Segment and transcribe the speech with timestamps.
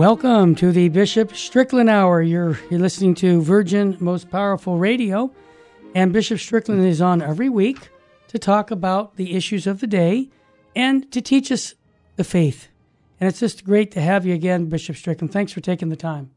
[0.00, 2.22] Welcome to the Bishop Strickland Hour.
[2.22, 5.30] You're, you're listening to Virgin Most Powerful Radio,
[5.94, 7.90] and Bishop Strickland is on every week
[8.28, 10.30] to talk about the issues of the day
[10.74, 11.74] and to teach us
[12.16, 12.68] the faith.
[13.20, 15.34] And it's just great to have you again, Bishop Strickland.
[15.34, 16.30] Thanks for taking the time.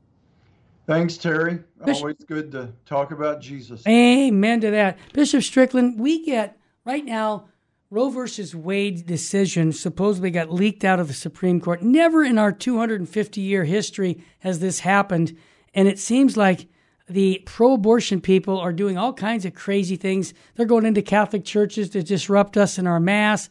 [0.85, 1.63] Thanks, Terry.
[1.87, 3.87] Always good to talk about Jesus.
[3.87, 4.97] Amen to that.
[5.13, 7.45] Bishop Strickland, we get right now
[7.93, 11.83] Roe versus Wade decision supposedly got leaked out of the Supreme Court.
[11.83, 15.37] Never in our 250 year history has this happened.
[15.75, 16.65] And it seems like
[17.07, 20.33] the pro abortion people are doing all kinds of crazy things.
[20.55, 23.47] They're going into Catholic churches to disrupt us in our Mass.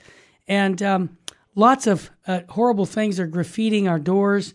[0.48, 1.16] And um,
[1.54, 4.54] lots of uh, horrible things are graffitiing our doors.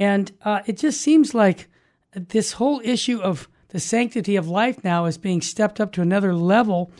[0.00, 1.68] And uh, it just seems like
[2.12, 6.34] this whole issue of the sanctity of life now is being stepped up to another
[6.34, 6.90] level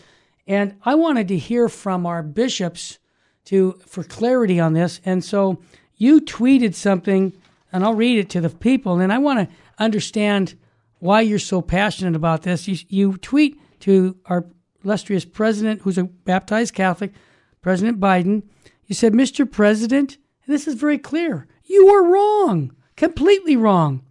[0.49, 2.99] and I wanted to hear from our bishops
[3.45, 5.01] to for clarity on this.
[5.05, 5.61] And so
[5.97, 7.35] you tweeted something,
[7.71, 8.99] and I'll read it to the people.
[8.99, 10.59] And I want to understand
[11.01, 12.67] why you're so passionate about this.
[12.67, 14.47] You, you tweet to our
[14.83, 17.13] illustrious president, who's a baptized Catholic,
[17.61, 18.43] President Biden.
[18.87, 19.51] You said, Mr.
[19.51, 21.47] President, this is very clear.
[21.65, 24.03] You are wrong, completely wrong.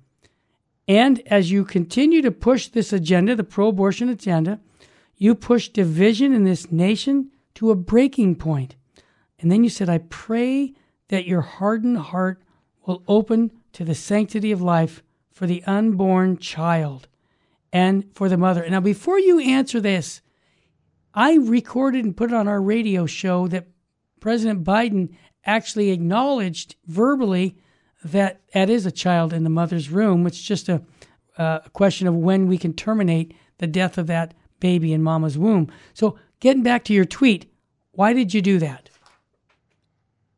[0.88, 4.59] And as you continue to push this agenda, the pro abortion agenda,
[5.18, 8.76] you pushed division in this nation to a breaking point.
[9.40, 10.73] And then you said, I pray
[11.10, 12.42] that your hardened heart
[12.86, 17.08] will open to the sanctity of life for the unborn child
[17.73, 18.68] and for the mother.
[18.70, 20.22] Now, before you answer this,
[21.14, 23.68] I recorded and put it on our radio show that
[24.20, 27.58] President Biden actually acknowledged verbally
[28.04, 30.27] that that is a child in the mother's room.
[30.27, 30.82] It's just a,
[31.38, 35.38] uh, a question of when we can terminate the death of that baby in mama's
[35.38, 35.72] womb.
[35.94, 37.52] So, getting back to your tweet,
[37.92, 38.90] why did you do that?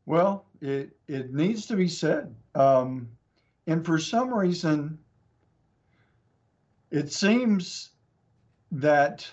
[0.06, 2.34] Well, it, it needs to be said.
[2.54, 3.08] Um,
[3.66, 4.98] and for some reason,
[6.90, 7.90] it seems
[8.72, 9.30] that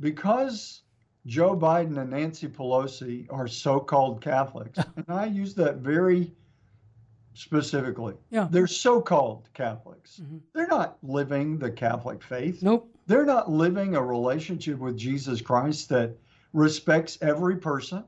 [0.00, 0.82] because
[1.26, 6.32] Joe Biden and Nancy Pelosi are so called Catholics, and I use that very
[7.34, 8.14] specifically.
[8.30, 8.48] Yeah.
[8.50, 10.20] They're so called Catholics.
[10.22, 10.38] Mm-hmm.
[10.54, 12.62] They're not living the Catholic faith.
[12.62, 12.92] Nope.
[13.08, 16.14] They're not living a relationship with Jesus Christ that
[16.52, 18.04] respects every person,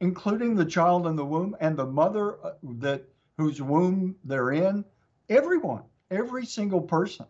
[0.00, 3.04] including the child in the womb and the mother uh, that
[3.38, 4.84] whose womb they're in.
[5.28, 7.26] Everyone, every single person.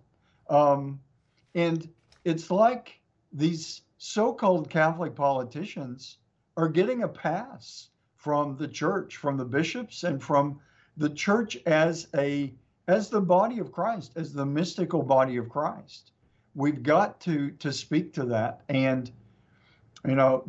[0.49, 0.99] Um,
[1.55, 1.91] and
[2.25, 2.99] it's like
[3.35, 6.17] these so called Catholic politicians
[6.57, 10.59] are getting a pass from the church, from the bishops, and from
[10.97, 12.55] the church as a
[12.89, 16.13] as the body of Christ, as the mystical body of Christ.
[16.55, 19.11] We've got to to speak to that, and
[20.07, 20.49] you know,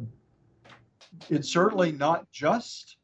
[1.29, 2.97] it's certainly not just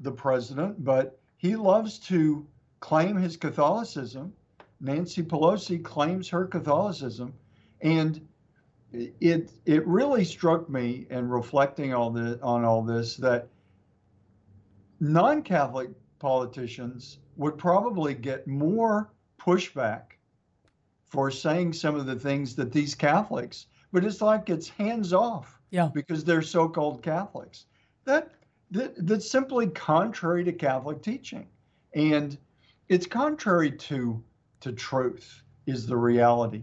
[0.00, 2.46] the president, but he loves to
[2.80, 4.32] claim his Catholicism.
[4.80, 7.32] Nancy Pelosi claims her Catholicism,
[7.80, 8.26] and
[8.92, 13.48] it it really struck me in reflecting on the on all this that
[15.00, 20.15] non-Catholic politicians would probably get more pushback
[21.08, 25.60] for saying some of the things that these Catholics, but it's like it's hands off
[25.70, 25.88] yeah.
[25.94, 27.66] because they're so called Catholics.
[28.04, 28.32] That,
[28.70, 31.46] that that's simply contrary to Catholic teaching.
[31.94, 32.36] And
[32.88, 34.22] it's contrary to
[34.60, 36.62] to truth is the reality.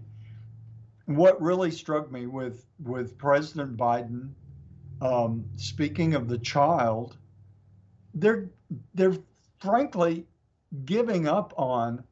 [1.05, 4.29] What really struck me with with President Biden
[5.03, 7.17] um, speaking of the child,
[8.13, 8.49] they're
[8.93, 9.17] they're
[9.59, 10.25] frankly
[10.85, 12.03] giving up on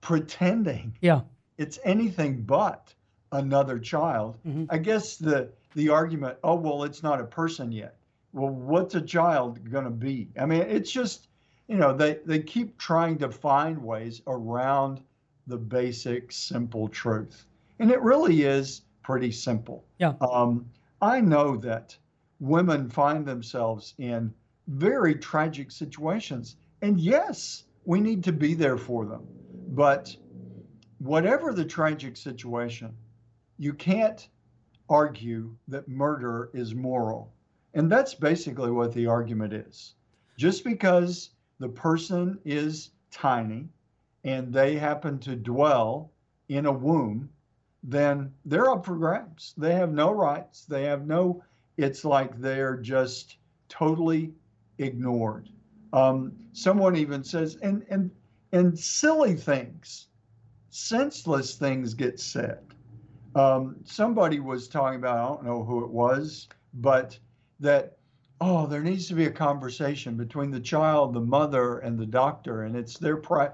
[0.00, 1.20] pretending yeah
[1.58, 2.94] it's anything but
[3.32, 4.38] another child.
[4.46, 4.64] Mm-hmm.
[4.70, 7.96] i guess the the argument oh well it's not a person yet.
[8.32, 10.28] Well what's a child going to be?
[10.38, 11.28] I mean it's just
[11.66, 15.02] you know they they keep trying to find ways around
[15.46, 17.46] the basic simple truth.
[17.78, 19.84] And it really is pretty simple.
[19.98, 20.14] Yeah.
[20.20, 20.66] Um,
[21.00, 21.96] i know that
[22.40, 24.32] women find themselves in
[24.68, 26.56] very tragic situations.
[26.82, 29.26] And yes, we need to be there for them.
[29.68, 30.14] But
[30.98, 32.94] whatever the tragic situation,
[33.58, 34.28] you can't
[34.88, 37.32] argue that murder is moral.
[37.74, 39.94] And that's basically what the argument is.
[40.36, 43.68] Just because the person is tiny
[44.24, 46.12] and they happen to dwell
[46.48, 47.28] in a womb,
[47.82, 49.54] then they're up for grabs.
[49.56, 50.64] They have no rights.
[50.64, 51.42] They have no,
[51.76, 53.36] it's like they're just
[53.68, 54.32] totally
[54.78, 55.48] ignored.
[55.92, 58.10] Um, someone even says, and and
[58.52, 60.07] and silly things,
[60.70, 62.58] senseless things get said.
[63.34, 67.18] Um, somebody was talking about, I don't know who it was, but
[67.60, 67.98] that
[68.40, 72.62] oh, there needs to be a conversation between the child, the mother, and the doctor,
[72.62, 73.52] and it's their pride.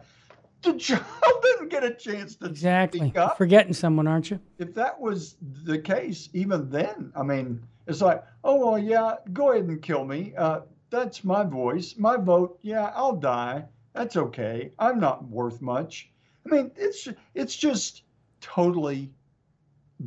[0.63, 1.05] the child
[1.43, 3.01] didn't get a chance to exactly.
[3.01, 3.39] speak up.
[3.39, 4.41] Forgetting someone, aren't you?
[4.59, 9.53] If that was the case, even then, I mean, it's like, oh well, yeah, go
[9.53, 10.35] ahead and kill me.
[10.37, 12.59] Uh, that's my voice, my vote.
[12.63, 13.65] Yeah, I'll die.
[13.95, 14.73] That's okay.
[14.79, 16.11] I'm not worth much.
[16.47, 18.03] I mean, it's it's just
[18.41, 19.11] totally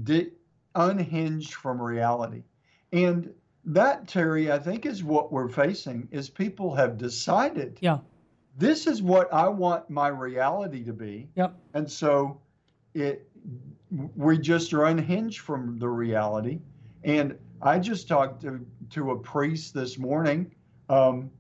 [0.04, 0.32] di-
[0.76, 2.44] unhinged from reality,
[2.92, 3.34] and
[3.66, 6.08] that Terry, I think, is what we're facing.
[6.12, 8.00] Is people have decided, yeah,
[8.58, 12.40] this is what I want my reality to be, yep, and so
[12.94, 13.28] it
[14.16, 16.60] we just are unhinged from the reality.
[17.04, 20.52] And I just talked to to a priest this morning,
[20.90, 21.32] um,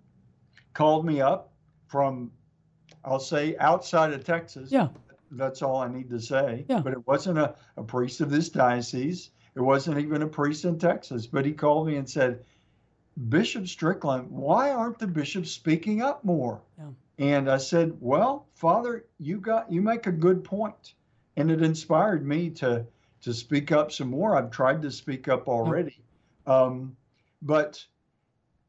[0.74, 1.54] called me up
[1.88, 2.32] from,
[3.08, 4.72] I'll say outside of Texas.
[4.72, 4.90] yeah,
[5.32, 6.66] That's all I need to say.
[6.68, 6.82] Yeah.
[6.82, 9.30] But it wasn't a, a priest of this diocese.
[9.56, 11.26] It wasn't even a priest in Texas.
[11.26, 12.44] But he called me and said,
[13.30, 16.62] Bishop Strickland, why aren't the bishops speaking up more?
[16.78, 16.90] Yeah.
[17.20, 20.94] And I said, Well, Father, you got you make a good point.
[21.38, 22.86] And it inspired me to
[23.22, 24.36] to speak up some more.
[24.36, 26.00] I've tried to speak up already.
[26.46, 26.96] Um,
[27.42, 27.84] but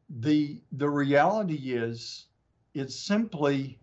[0.08, 2.26] the the reality is
[2.74, 3.78] it's simply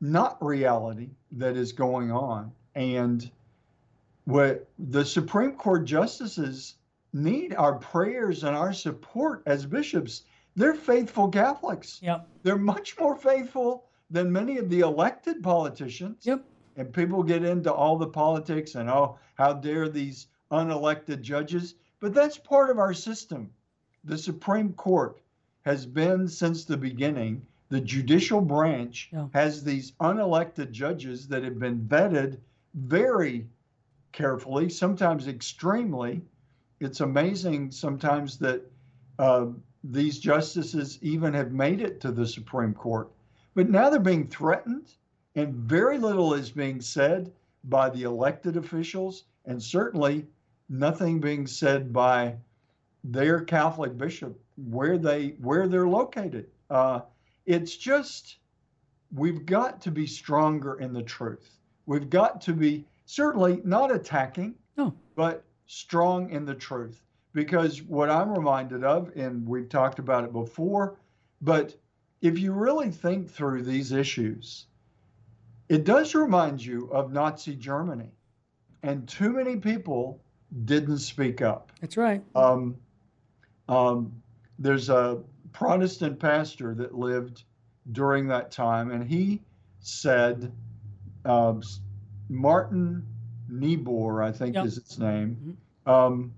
[0.00, 2.52] not reality that is going on.
[2.74, 3.30] And
[4.24, 6.74] what the Supreme Court justices
[7.12, 10.24] need our prayers and our support as bishops.
[10.54, 12.00] They're faithful Catholics.
[12.02, 16.24] yep, They're much more faithful than many of the elected politicians.
[16.26, 16.44] yep.
[16.76, 21.74] And people get into all the politics and oh, how dare these unelected judges?
[22.00, 23.50] But that's part of our system.
[24.04, 25.18] The Supreme Court
[25.62, 27.44] has been since the beginning.
[27.68, 29.28] The judicial branch Yeah.
[29.32, 32.38] has these unelected judges that have been vetted
[32.74, 33.48] very
[34.12, 36.22] carefully, sometimes extremely.
[36.80, 38.62] It's amazing sometimes that
[39.18, 39.46] uh,
[39.82, 43.10] these justices even have made it to the Supreme Court.
[43.54, 44.94] But now they're being threatened,
[45.34, 47.32] and very little is being said
[47.64, 50.26] by the elected officials, and certainly
[50.68, 52.36] nothing being said by
[53.04, 56.46] their Catholic bishop where they where they're located.
[56.70, 57.00] Uh,
[57.46, 58.36] it's just
[59.14, 61.58] we've got to be stronger in the truth.
[61.86, 64.94] We've got to be certainly not attacking, No.
[65.14, 67.02] but strong in the truth.
[67.32, 70.96] Because what I'm reminded of, and we've talked about it before,
[71.40, 71.76] but
[72.22, 74.66] if you really think through these issues,
[75.68, 78.10] it does remind you of Nazi Germany.
[78.82, 80.20] And too many people
[80.64, 81.72] didn't speak up.
[81.80, 82.22] That's right.
[82.34, 82.76] Um,
[83.68, 84.22] um,
[84.58, 85.22] there's a
[85.56, 87.44] Protestant pastor that lived
[87.92, 89.40] during that time, and he
[89.80, 90.52] said,
[91.24, 91.54] uh,
[92.28, 93.02] Martin
[93.48, 94.66] Niebuhr, I think Yep.
[94.66, 95.56] is his name,
[95.86, 96.34] um,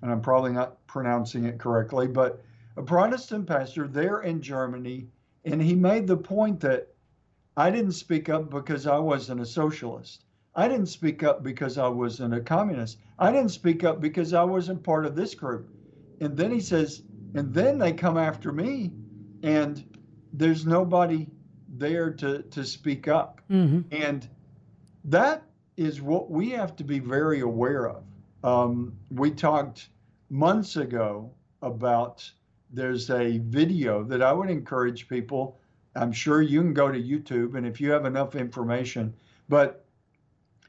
[0.00, 2.42] and I'm probably not pronouncing it correctly, but
[2.78, 5.08] a Protestant pastor there in Germany,
[5.44, 6.88] and he made the point that
[7.58, 10.24] I didn't speak up because I wasn't a socialist.
[10.54, 12.96] I didn't speak up because I wasn't a communist.
[13.18, 15.68] I didn't speak up because I wasn't part of this group.
[16.20, 17.02] And then he says,
[17.34, 18.92] and then they come after me,
[19.42, 19.84] and
[20.32, 21.26] there's nobody
[21.76, 23.40] there to, to speak up.
[23.48, 24.28] hmm And
[25.04, 25.42] that
[25.76, 28.04] is what we have to be very aware of.
[28.42, 29.88] Um, we talked
[30.30, 31.30] months ago
[31.62, 32.30] about
[32.70, 35.58] there's a video that I would encourage people.
[35.96, 39.14] I'm sure you can go to YouTube, and if you have enough information,
[39.48, 39.84] but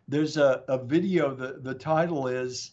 [0.08, 2.72] there's a, a video, the, the title is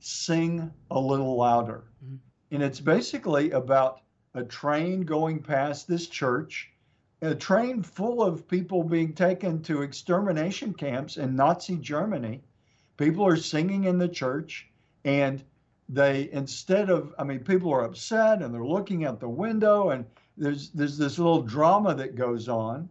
[0.00, 1.84] Sing a Little Louder.
[2.04, 2.18] Mhm.
[2.50, 4.00] And it's basically about
[4.34, 6.72] a train going past this church
[7.22, 12.42] a train full of people being taken to extermination camps in Nazi Germany.
[12.98, 14.68] People are singing in the church,
[15.04, 15.42] and
[15.88, 20.04] they instead of I mean, people are upset and they're looking out the window, and
[20.36, 22.88] there's there's this little drama that goes on,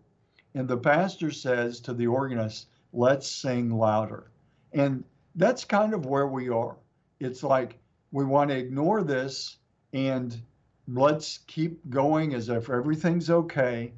[0.55, 4.31] and the pastor says to the organist, "Let's sing louder,"
[4.73, 5.03] and
[5.35, 6.77] that's kind of where we are.
[7.19, 7.77] It's like
[8.15, 9.57] we want to ignore this
[9.91, 10.41] and
[10.87, 13.91] let's keep going as if everything's okay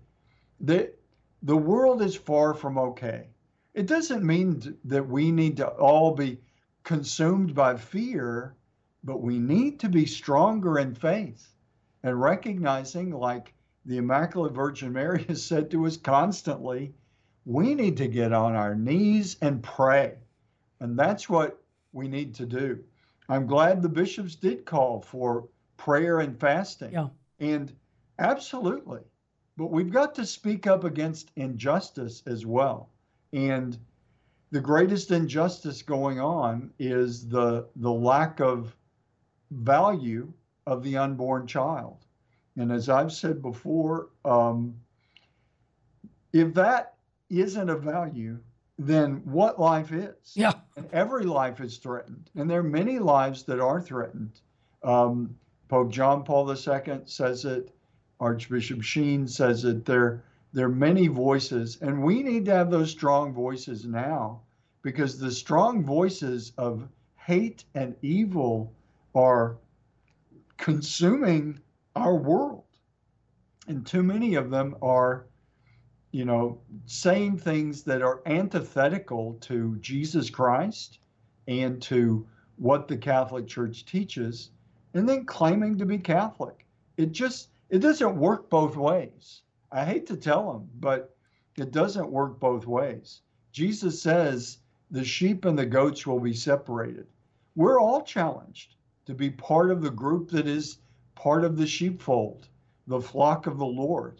[0.59, 0.91] the
[1.43, 3.27] the world is far from okay.
[3.75, 6.39] It doesn't mean that we need to all be
[6.83, 8.55] consumed by fear,
[9.03, 11.53] but we need to be stronger in faith
[12.01, 13.53] and recognizing, like
[13.85, 16.95] the Immaculate Virgin Mary has said to us constantly,
[17.45, 20.15] we need to get on our knees and pray.
[20.79, 21.61] And that's what
[21.93, 22.83] we need to do.
[23.29, 26.93] I'm glad the bishops did call for prayer and fasting.
[26.93, 27.07] Yeah.
[27.39, 27.73] And
[28.19, 29.01] absolutely.
[29.57, 32.89] But we've got to speak up against injustice as well.
[33.33, 33.77] And
[34.51, 38.75] the greatest injustice going on is the the lack of
[39.51, 40.31] value
[40.65, 42.05] of the unborn child.
[42.55, 44.75] And as I've said before, um,
[46.33, 46.95] if that
[47.29, 48.39] isn't a value,
[48.77, 50.15] then what life is?
[50.33, 50.53] Yeah.
[50.75, 52.29] And every life is threatened.
[52.35, 54.39] And there are many lives that are threatened.
[54.83, 55.35] Um,
[55.67, 57.73] Pope John Paul II says it,
[58.19, 59.85] Archbishop Sheen says it.
[59.85, 64.41] There, there are many voices, and we need to have those strong voices now
[64.81, 68.71] because the strong voices of hate and evil
[69.13, 69.57] are
[70.57, 71.59] consuming
[71.95, 72.63] our world.
[73.67, 75.26] And too many of them are,
[76.17, 76.57] you know,
[76.87, 80.97] saying things that are antithetical to Jesus Christ
[81.47, 84.49] and to what the Catholic Church teaches,
[84.95, 86.65] and then claiming to be Catholic.
[86.97, 89.43] It just it doesn't work both ways.
[89.71, 91.15] I hate to tell them, but
[91.55, 93.21] it doesn't work both ways.
[93.51, 94.57] Jesus says
[94.89, 97.05] the sheep and the goats will be separated.
[97.55, 98.73] We're all challenged
[99.05, 100.79] to be part of the group that is
[101.13, 102.47] part of the sheepfold,
[102.87, 104.19] the flock of the Lord.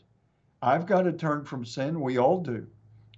[0.62, 2.02] I've got to turn from sin.
[2.02, 2.66] We all do.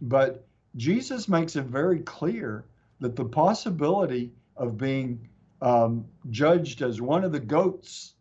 [0.01, 2.65] But Jesus makes it very clear
[2.99, 5.27] that the possibility of being
[5.61, 8.13] um, judged as one of the goats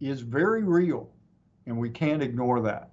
[0.00, 1.10] is very real,
[1.66, 2.90] and we can't ignore that.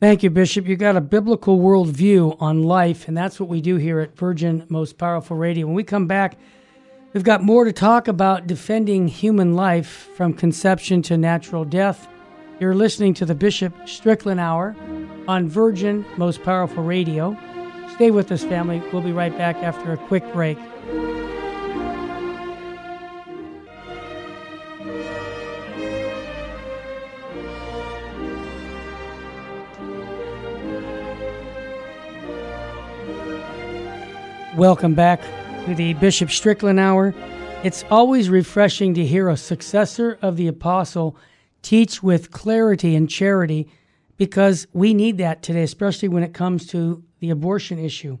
[0.00, 0.66] Thank you, Bishop.
[0.66, 4.66] You got a biblical worldview on life, and that's what we do here at Virgin
[4.68, 5.66] Most Powerful Radio.
[5.66, 6.36] When we come back,
[7.12, 12.08] we've got more to talk about defending human life from conception to natural death.
[12.62, 14.76] You're listening to the Bishop Strickland Hour
[15.26, 17.36] on Virgin Most Powerful Radio.
[17.94, 18.80] Stay with us, family.
[18.92, 20.56] We'll be right back after a quick break.
[34.56, 35.20] Welcome back
[35.66, 37.12] to the Bishop Strickland Hour.
[37.64, 41.16] It's always refreshing to hear a successor of the apostle
[41.62, 43.68] teach with clarity and charity
[44.16, 48.18] because we need that today, especially when it comes to the abortion issue.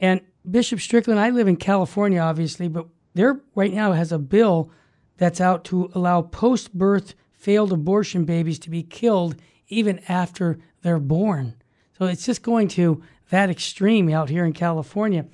[0.00, 0.20] And
[0.50, 4.70] Bishop Strickland, I live in California, obviously, but there right now has a bill
[5.18, 9.36] that's out to allow post birth failed abortion babies to be killed
[9.68, 11.54] even after they're born.
[11.98, 15.26] So it's just going to that extreme out here in California.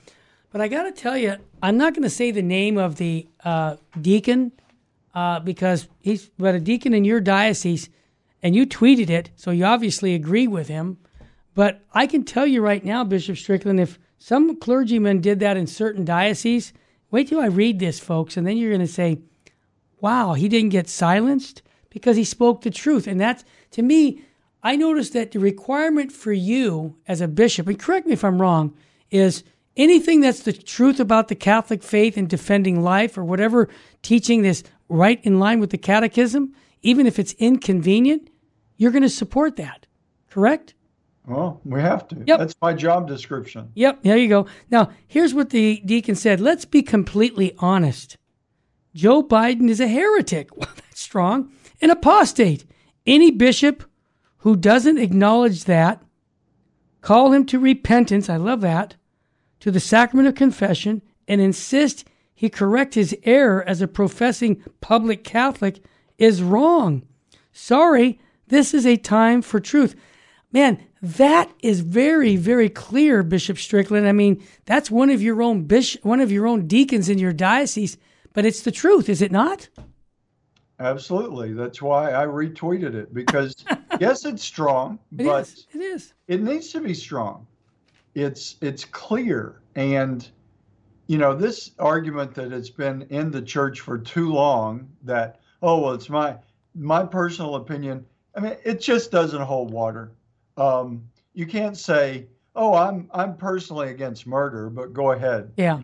[0.51, 3.29] But I got to tell you, I'm not going to say the name of the
[3.45, 4.53] uh, deacon
[5.17, 7.89] uh, because he's but a deacon in your diocese,
[8.43, 10.99] and you tweeted it, so you obviously agree with him.
[11.55, 15.67] But I can tell you right now, Bishop Strickland, if some clergyman did that in
[15.67, 16.75] certain dioceses,
[17.11, 19.21] wait till I read this, folks, and then you're going to say,
[20.03, 23.07] wow, he didn't get silenced because he spoke the truth.
[23.07, 24.23] And that's, to me,
[24.63, 28.41] I noticed that the requirement for you as a bishop, and correct me if I'm
[28.41, 28.77] wrong,
[29.11, 29.45] is
[29.79, 33.71] anything that's the truth about the Catholic faith and defending life or whatever
[34.03, 38.31] teaching this right in line with the catechism, even if it's inconvenient,
[38.77, 39.87] you're going to support that.
[40.31, 40.75] Correct?
[41.27, 42.23] Well, we have to.
[42.25, 42.39] Yep.
[42.39, 43.71] That's my job description.
[43.75, 44.47] Yep, there you go.
[44.71, 46.41] Now, here's what the deacon said.
[46.41, 48.17] Let's be completely honest.
[48.95, 50.51] Joe Biden is a heretic.
[50.57, 51.51] Well, that's strong.
[51.83, 52.65] An apostate.
[53.07, 53.85] Any bishop
[54.39, 56.03] who doesn't acknowledge that,
[57.01, 58.31] call him to repentance.
[58.31, 58.95] I love that
[59.61, 65.25] to the sacrament of confession and insist he correct his error as a professing public
[65.25, 65.83] Catholic
[66.19, 67.03] is wrong.
[67.51, 69.97] Sorry, this is a time for truth.
[70.53, 74.07] Man, that is very, very clear, Bishop Strickland.
[74.07, 77.33] I mean, that's one of your own bishop, one of your own deacons in your
[77.33, 77.97] diocese,
[78.35, 79.69] but it's the truth, is it not?
[80.79, 81.55] Absolutely.
[81.55, 83.65] That's why I retweeted it because
[84.01, 85.67] yes, it's strong, It but is.
[85.75, 86.13] It is.
[86.29, 87.47] it needs to be strong.
[88.15, 90.29] It's it's clear and
[91.07, 95.81] you know this argument that it's been in the church for too long that oh
[95.81, 96.37] well it's my
[96.75, 100.13] my personal opinion i mean it just doesn't hold water.
[100.57, 105.53] Um, you can't say oh i'm i'm personally against murder but go ahead.
[105.57, 105.83] Yeah.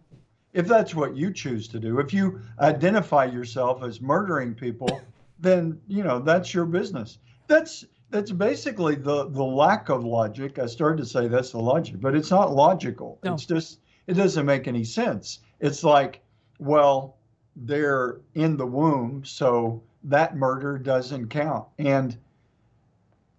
[0.52, 5.02] if that's what you choose to do if you identify yourself as murdering people
[5.43, 7.19] then you know that's your business.
[7.49, 10.59] That's that's basically the the lack of logic.
[10.59, 13.19] I started to say that's the logic but it's not logical.
[13.25, 13.35] No.
[13.35, 15.40] it's just it doesn't make any sense.
[15.61, 16.21] It's like
[16.59, 17.16] well
[17.56, 21.66] they're in the womb so that murder doesn't count.
[21.78, 22.16] And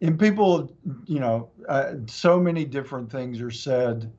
[0.01, 0.71] and people
[1.05, 4.11] you know uh, so many different things are said.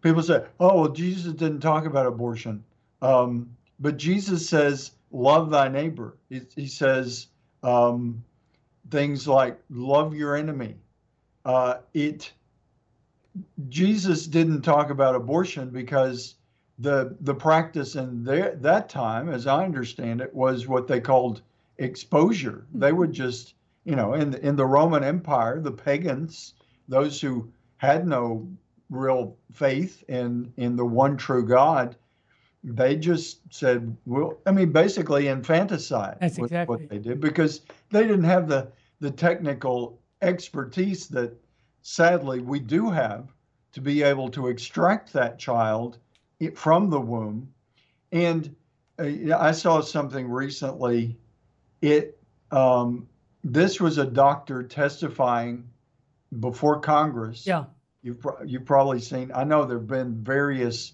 [0.00, 2.64] People say oh well jesus didn't talk about abortion.
[3.02, 6.16] Um, but jesus says love thy neighbor.
[6.28, 7.28] He, he says
[7.62, 8.22] um,
[8.90, 10.76] things like love your enemy.
[11.44, 12.32] Uh, it
[13.68, 16.34] jesus didn't talk about abortion because
[16.78, 21.42] the the practice in their, that time as i understand it was what they called
[21.78, 22.80] exposure mm-hmm.
[22.80, 23.54] they would just
[23.84, 26.54] you know in the, in the roman empire the pagans
[26.88, 28.48] those who had no
[28.90, 31.96] real faith in in the one true God.
[32.64, 38.02] They just said, "Well, I mean, basically infanticide." That's exactly what they did because they
[38.02, 38.68] didn't have the
[39.00, 41.32] the technical expertise that,
[41.88, 43.32] sadly, we do have
[43.72, 45.98] to be able to extract that child
[46.54, 47.48] from the womb.
[48.12, 48.54] And
[48.98, 51.18] uh, I saw something recently.
[51.80, 52.18] It
[52.50, 53.08] um,
[53.42, 55.68] this was a doctor testifying
[56.40, 57.46] before Congress.
[57.46, 57.64] Yeah.
[58.02, 60.92] You've, you've probably seen, I know there have been various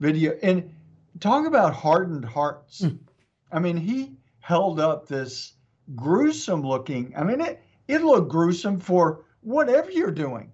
[0.00, 0.72] video and
[1.20, 2.82] talk about hardened hearts.
[2.82, 2.98] Mm.
[3.50, 5.54] I mean, he held up this
[5.94, 10.50] gruesome looking, I mean, it, it looked gruesome for whatever you're doing.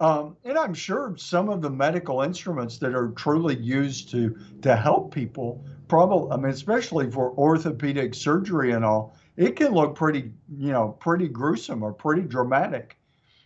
[0.00, 4.74] Um, and I'm sure some of the medical instruments that are truly used to to
[4.74, 10.32] help people, probably, I mean, especially for orthopedic surgery and all, it can look pretty,
[10.56, 12.96] you know, pretty gruesome or pretty dramatic.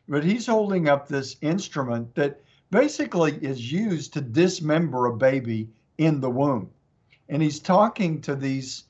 [0.09, 6.21] But he's holding up this instrument that basically is used to dismember a baby in
[6.21, 6.71] the womb.
[7.29, 8.85] And he's talking to these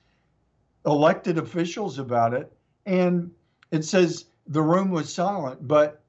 [0.85, 2.53] elected officials about it.
[2.85, 3.31] And
[3.71, 6.03] it says the room was silent, but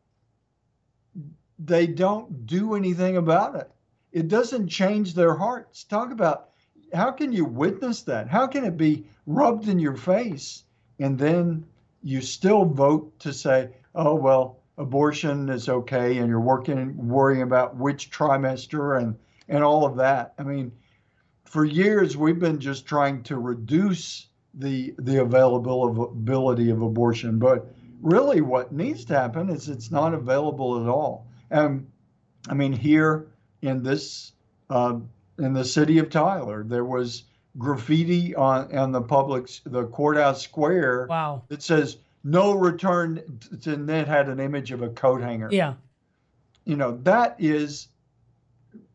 [1.59, 3.71] they don't do anything about it.
[4.11, 5.83] It doesn't change their hearts.
[5.83, 6.49] Talk about
[6.93, 8.29] how can you witness that?
[8.29, 10.63] How can it be rubbed in your face
[10.99, 11.65] and then
[12.03, 17.75] you still vote to say, oh, well, abortion is okay and you're working worrying about
[17.75, 19.15] which trimester and
[19.47, 20.71] and all of that i mean
[21.45, 27.73] for years we've been just trying to reduce the the availability of abortion but
[28.05, 31.85] really what needs to happen is it's not available at all and
[32.47, 33.27] i mean here
[33.61, 34.31] in this
[34.69, 34.97] uh,
[35.39, 37.23] in the city of tyler there was
[37.57, 43.21] graffiti on on the public the courthouse square wow that says no return
[43.61, 45.47] to net had an image of a coat hanger.
[45.51, 45.75] Yeah.
[46.65, 47.87] You know, that is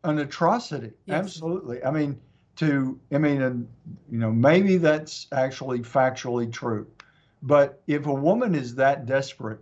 [0.03, 0.91] an atrocity.
[1.05, 1.23] Yes.
[1.23, 1.81] Absolutely.
[1.83, 2.19] I mean,
[2.57, 3.67] to, I mean, and,
[4.11, 6.85] you know, maybe that's actually factually true.
[7.41, 9.59] But if a woman is that desperate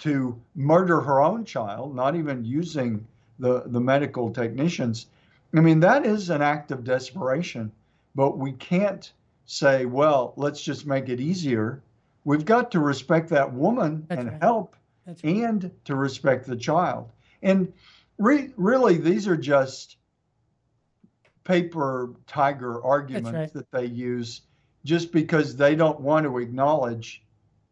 [0.00, 3.06] to murder her own child, not even using
[3.38, 5.06] the, the medical technicians,
[5.54, 7.72] I mean, that is an act of desperation.
[8.14, 9.10] But we can't
[9.46, 11.82] say, well, let's just make it easier
[12.24, 14.42] We've got to respect that woman That's and right.
[14.42, 15.24] help right.
[15.24, 17.10] and to respect the child.
[17.42, 17.72] And
[18.18, 19.96] re- really, these are just
[21.44, 23.52] paper tiger arguments right.
[23.52, 24.42] that they use
[24.84, 27.22] just because they don't want to acknowledge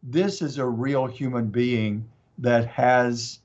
[0.03, 3.39] this is a real human being that has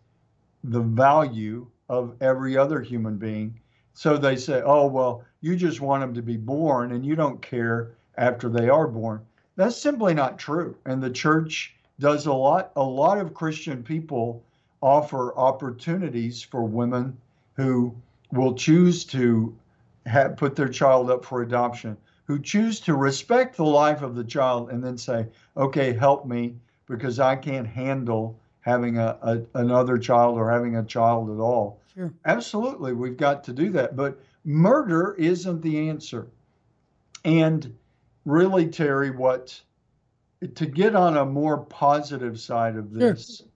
[0.65, 3.61] the value of every other human being.
[3.95, 7.41] So they say, oh, well, you just want them to be born and you don't
[7.43, 9.25] care after they are born.
[9.57, 10.77] That's simply not true.
[10.85, 14.43] And the church does a lot, a lot of Christian people
[14.83, 17.17] offer opportunities for women
[17.55, 17.95] who
[18.33, 19.57] will choose to
[20.37, 24.71] put their child up for adoption, who choose to respect the life of the child
[24.71, 30.37] and then say, okay, help me because I can't handle having a, a another child
[30.37, 31.81] or having a child at all.
[31.95, 32.13] Sure.
[32.25, 33.97] Absolutely, we've got to do that.
[33.97, 36.29] But murder isn't the answer.
[37.25, 37.75] And
[38.25, 39.61] really, Terry, what
[40.55, 43.47] to get on a more positive side of this, sure.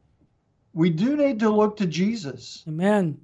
[0.73, 2.65] we do need to look to Jesus.
[2.67, 3.21] Amen.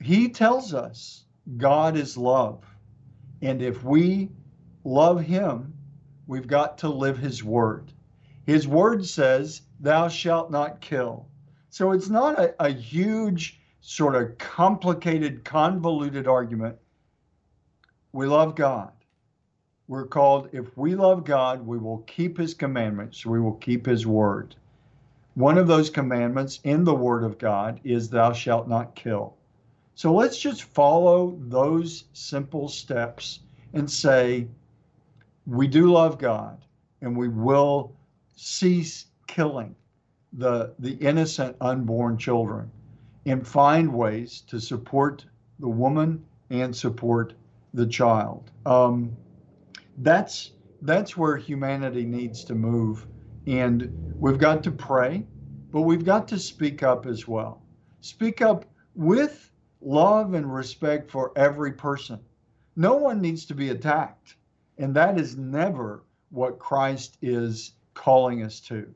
[0.00, 1.24] He tells us
[1.58, 2.64] God is love.
[3.42, 4.30] And if we
[4.84, 5.74] love him,
[6.26, 7.92] we've got to live his word.
[8.44, 11.28] His word says, Thou shalt not kill.
[11.70, 16.76] So it's not a, a huge, sort of complicated, convoluted argument.
[18.12, 18.92] We love God
[19.88, 24.06] we're called, if we love God, we will keep his commandments, we will keep his
[24.06, 24.56] word.
[25.34, 29.35] One of those commandments in the word of God is, Thou shalt not kill.
[29.96, 33.40] So let's just follow those simple steps
[33.72, 34.46] and say,
[35.46, 36.62] We do love God
[37.00, 37.96] and we will
[38.36, 39.74] cease killing
[40.34, 42.70] the, the innocent unborn children
[43.24, 45.24] and find ways to support
[45.60, 47.32] the woman and support
[47.72, 48.50] the child.
[48.66, 49.16] Um,
[49.96, 53.06] that's that's where humanity needs to move
[53.46, 55.24] and we've got to pray
[55.70, 57.62] but we've got to speak up as well
[58.02, 59.50] speak up with
[59.80, 62.18] love and respect for every person
[62.76, 64.36] no one needs to be attacked
[64.78, 68.92] and that is never what christ is calling us to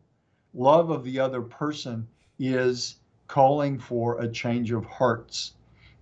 [0.54, 2.06] love of the other person
[2.38, 2.96] is
[3.28, 5.54] calling for a change of hearts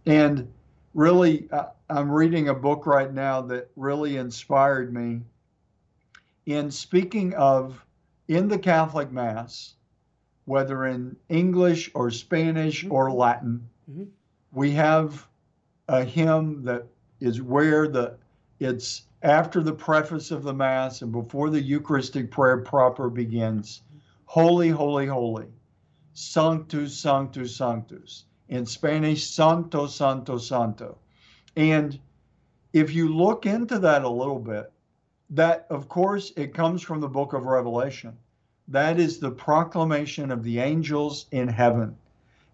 [0.06, 0.48] and
[0.94, 5.20] really, uh, I'm reading a book right now that really inspired me
[6.46, 7.84] in speaking of
[8.26, 9.74] in the Catholic Mass,
[10.44, 12.92] whether in English or Spanish mm-hmm.
[12.92, 14.04] or Latin, mm-hmm.
[14.52, 15.28] We have
[15.88, 16.86] a hymn that
[17.20, 18.16] is where the
[18.60, 23.82] it's after the preface of the mass and before the eucharistic prayer proper begins.
[24.24, 25.46] Holy holy holy.
[26.14, 28.24] Sanctus sanctus sanctus.
[28.48, 30.98] In spanish santo santo santo.
[31.56, 31.98] And
[32.72, 34.72] if you look into that a little bit
[35.30, 38.16] that of course it comes from the book of revelation.
[38.66, 41.96] That is the proclamation of the angels in heaven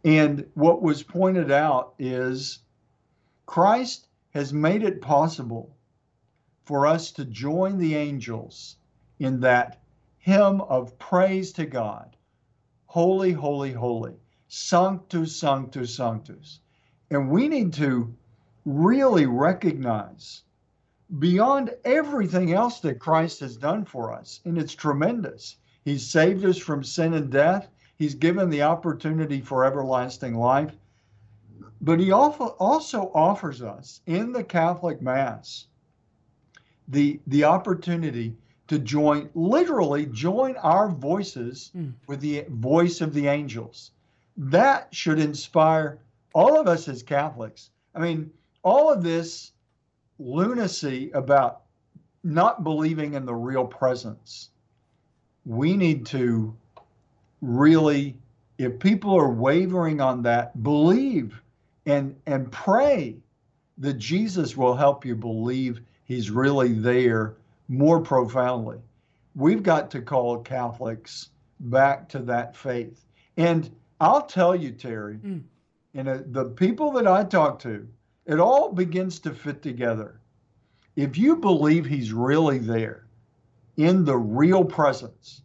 [0.05, 2.59] and what was pointed out is
[3.47, 5.77] Christ has made it possible
[6.65, 8.77] for us to join the angels
[9.19, 9.81] in that
[10.19, 12.17] hymn of praise to God.
[12.87, 14.15] Holy, holy, holy.
[14.49, 16.61] Sanctus, sanctus, sanctus.
[17.11, 18.15] And we need to
[18.65, 20.43] really recognize
[21.19, 25.57] beyond everything else that Christ has done for us, and it's tremendous.
[25.85, 27.69] He saved us from sin and death.
[27.97, 30.75] He's given the opportunity for everlasting life.
[31.81, 32.57] But he also
[33.15, 35.67] offers us in the Catholic Mass
[36.89, 38.35] the, the opportunity
[38.69, 41.93] to join, literally join our voices mm.
[42.07, 43.91] with the voice of the angels.
[44.37, 45.99] That should inspire
[46.35, 47.71] all of us as Catholics.
[47.95, 48.31] I mean,
[48.63, 49.53] all of this
[50.19, 51.63] lunacy about
[52.23, 54.51] not believing in the real presence,
[55.45, 56.57] we need to
[57.45, 58.17] really,
[58.59, 61.41] if people are wavering on that, believe
[61.87, 63.17] and and pray
[63.79, 67.37] that Jesus will help you believe he's really there
[67.69, 68.79] more profoundly.
[69.35, 71.31] We've got to call Catholics
[71.61, 73.05] back to that faith.
[73.37, 75.43] And I'll tell you, Terry, mm.
[75.95, 77.87] and uh, the people that I talk to,
[78.27, 80.21] it all begins to fit together.
[80.95, 83.07] If you believe he's really there
[83.77, 85.43] in the real presence,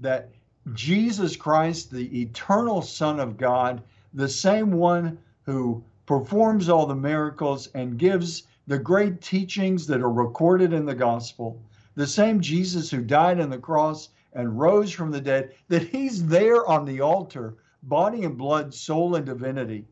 [0.00, 0.30] that
[0.74, 3.82] Jesus Christ, the eternal Son of God,
[4.14, 10.12] the same one who performs all the miracles and gives the great teachings that are
[10.12, 11.60] recorded in the gospel,
[11.94, 16.26] the same Jesus who died on the cross and rose from the dead, that he's
[16.26, 19.86] there on the altar, body and blood, soul and divinity.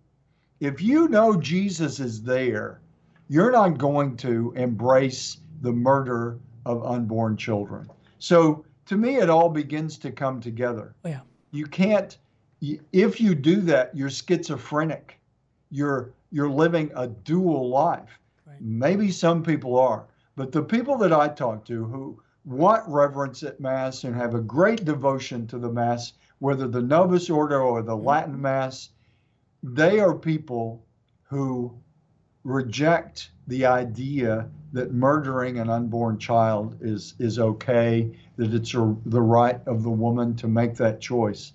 [0.61, 2.81] If you know Jesus is there,
[3.29, 7.89] you're not going to embrace the murder of unborn children.
[8.19, 10.95] So to me, it all begins to come together.
[11.05, 11.21] Oh, yeah.
[11.51, 12.17] You can't,
[12.93, 15.19] if you do that, you're schizophrenic.
[15.71, 18.19] You're you're living a dual life.
[18.47, 18.61] Right.
[18.61, 23.61] Maybe some people are, but the people that I talk to who want reverence at
[23.61, 27.97] Mass and have a great devotion to the Mass, whether the Novus Ordo or the
[27.97, 28.07] mm-hmm.
[28.07, 28.91] Latin Mass,
[29.63, 30.85] they are people
[31.23, 31.77] who
[32.47, 39.21] reject the idea that murdering an unborn child is is okay, that it's a, the
[39.21, 41.53] right of the woman to make that choice.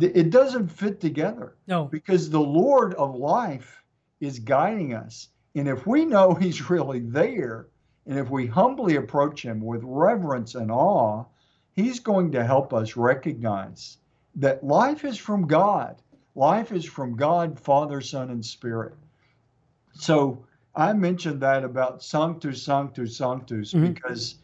[0.00, 1.54] It doesn't fit together.
[1.66, 1.84] No.
[1.84, 3.82] Because the Lord of life
[4.20, 5.28] is guiding us.
[5.54, 7.66] And if we know he's really there,
[8.06, 11.24] and if we humbly approach him with reverence and awe,
[11.72, 13.98] he's going to help us recognize
[14.36, 16.00] that life is from God.
[16.34, 18.94] Life is from God, Father, Son, and Spirit.
[19.94, 23.92] So I mentioned that about Sanctus, Sanctus, Sanctus, mm-hmm.
[23.92, 24.36] because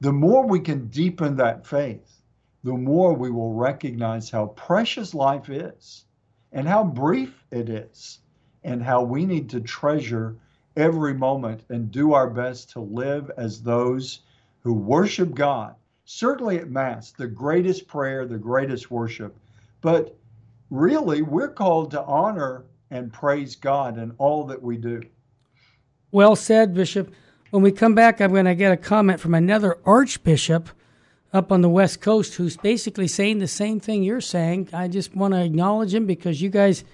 [0.00, 2.20] the more we can deepen that faith,
[2.64, 6.04] the more we will recognize how precious life is
[6.52, 8.18] and how brief it is,
[8.64, 10.36] and how we need to treasure
[10.76, 14.20] every moment and do our best to live as those
[14.60, 15.74] who worship God.
[16.04, 19.36] Certainly at Mass, the greatest prayer, the greatest worship.
[19.80, 20.16] But
[20.70, 25.02] really, we're called to honor and praise God in all that we do.
[26.12, 27.12] Well said, Bishop.
[27.50, 30.68] When we come back, I'm going to get a comment from another Archbishop
[31.32, 34.68] up on the West Coast who's basically saying the same thing you're saying.
[34.74, 36.84] I just want to acknowledge him because you guys,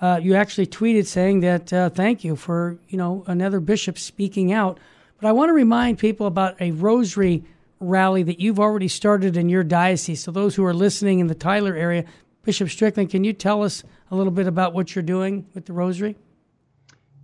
[0.00, 4.52] uh, you actually tweeted saying that uh, thank you for you know another bishop speaking
[4.52, 4.78] out.
[5.20, 7.44] But I want to remind people about a rosary
[7.78, 10.24] rally that you've already started in your diocese.
[10.24, 12.04] So those who are listening in the Tyler area,
[12.42, 15.72] Bishop Strickland, can you tell us a little bit about what you're doing with the
[15.72, 16.16] rosary?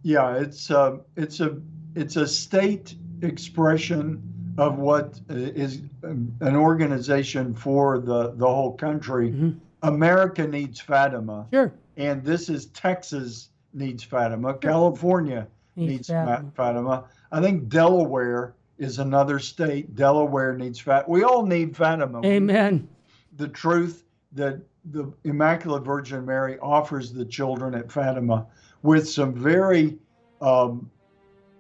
[0.03, 1.61] Yeah, it's a, it's a
[1.95, 4.23] it's a state expression
[4.59, 9.31] of what uh, is um, an organization for the the whole country.
[9.31, 9.59] Mm-hmm.
[9.83, 11.47] America needs Fatima.
[11.53, 11.73] Sure.
[11.97, 14.55] And this is Texas needs Fatima.
[14.55, 16.53] California needs, needs Fatima.
[16.55, 17.05] Fatima.
[17.33, 19.95] I think Delaware is another state.
[19.95, 21.11] Delaware needs Fatima.
[21.11, 22.21] We all need Fatima.
[22.25, 22.89] Amen.
[23.37, 28.47] The truth that the Immaculate Virgin Mary offers the children at Fatima
[28.83, 29.99] with some very
[30.41, 30.91] um,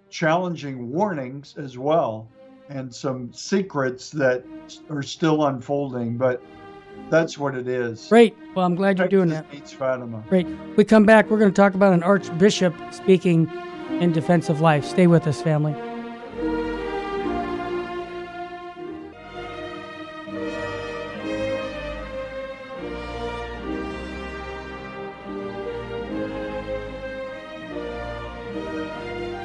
[0.09, 2.28] challenging warnings as well
[2.68, 4.44] and some secrets that
[4.88, 6.16] are still unfolding.
[6.16, 6.42] But
[7.11, 8.06] That's what it is.
[8.09, 8.37] Great.
[8.54, 9.52] Well, I'm glad you're Texas doing that.
[9.52, 10.22] Meets Fatima.
[10.28, 10.46] Great.
[10.76, 11.30] We come back.
[11.30, 13.50] We're going to talk about an archbishop speaking
[14.00, 14.85] in defense of life.
[14.85, 15.74] Stay with us, family.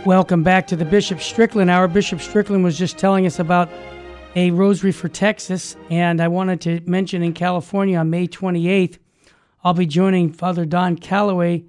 [0.05, 1.87] Welcome back to the Bishop Strickland Hour.
[1.87, 3.71] Bishop Strickland was just telling us about
[4.35, 8.99] a rosary for Texas, and I wanted to mention in California on May 28th,
[9.63, 11.65] I'll be joining Father Don Calloway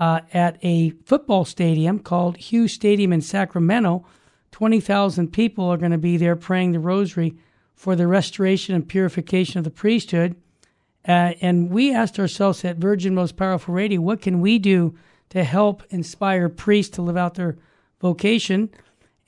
[0.00, 4.04] uh, at a football stadium called Hughes Stadium in Sacramento.
[4.50, 7.36] 20,000 people are going to be there praying the rosary
[7.76, 10.34] for the restoration and purification of the priesthood.
[11.06, 15.44] Uh, and we asked ourselves at Virgin Most Powerful Radio, what can we do to
[15.44, 17.56] help inspire priests to live out their
[18.00, 18.70] vocation.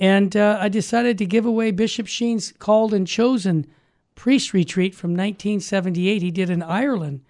[0.01, 3.67] And uh, I decided to give away Bishop Sheen's called and chosen
[4.15, 6.23] priest retreat from 1978.
[6.23, 7.23] He did in Ireland.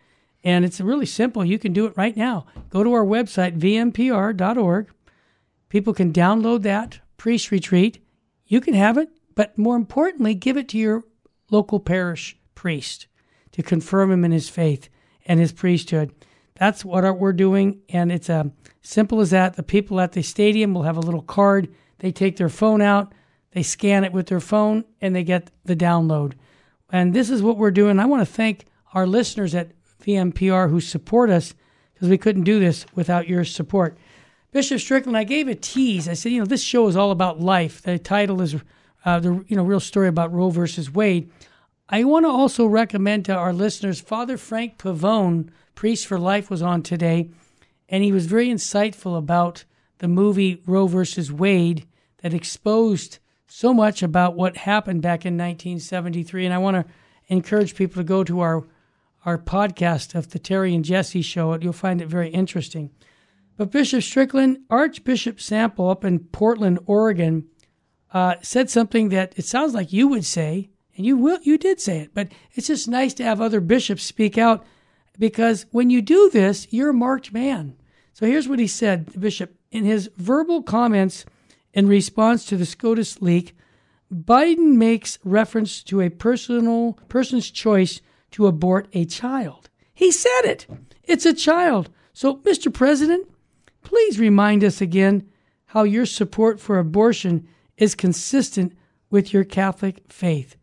[0.45, 1.45] And it's really simple.
[1.45, 2.47] You can do it right now.
[2.71, 4.89] Go to our website, vmpr.org.
[5.69, 8.03] People can download that priest retreat.
[8.47, 11.05] You can have it, but more importantly, give it to your
[11.51, 13.07] local parish priest
[13.53, 14.89] to confirm him in his faith
[15.27, 16.13] and his priesthood.
[16.59, 19.55] That's what we're doing, and it's um, simple as that.
[19.55, 21.73] The people at the stadium will have a little card.
[21.99, 23.13] They take their phone out,
[23.53, 26.35] they scan it with their phone, and they get the download.
[26.91, 27.99] And this is what we're doing.
[27.99, 31.55] I want to thank our listeners at VMPR who support us
[31.95, 33.99] because we couldn't do this without your support.
[34.53, 36.09] Bishop Strickland, I gave a tease.
[36.09, 37.83] I said, you know, this show is all about life.
[37.83, 38.57] The title is
[39.05, 41.31] uh, the you know real story about Roe versus Wade.
[41.89, 46.61] I want to also recommend to our listeners Father Frank Pavone Priest for Life was
[46.61, 47.31] on today,
[47.89, 49.65] and he was very insightful about
[49.99, 51.87] the movie Roe versus Wade
[52.21, 56.47] that exposed so much about what happened back in 1973.
[56.47, 56.93] And I want to
[57.29, 58.67] encourage people to go to our
[59.25, 61.57] our podcast of the Terry and Jesse show.
[61.57, 62.91] You'll find it very interesting.
[63.57, 67.47] But Bishop Strickland, Archbishop Sample up in Portland, Oregon,
[68.13, 71.81] uh, said something that it sounds like you would say, and you will, you did
[71.81, 72.15] say it.
[72.15, 74.67] But it's just nice to have other bishops speak out
[75.19, 77.77] because when you do this, you're a marked man.
[78.13, 81.25] So here's what he said, bishop, in his verbal comments
[81.73, 83.57] in response to the SCOTUS leak.
[84.13, 88.01] Biden makes reference to a personal person's choice
[88.33, 89.69] to abort a child.
[89.95, 90.67] He said it.
[91.05, 91.91] It's a child.
[92.13, 92.73] So, Mr.
[92.73, 93.29] President,
[93.83, 95.29] please remind us again
[95.67, 98.77] how your support for abortion is consistent
[99.11, 100.57] with your Catholic faith.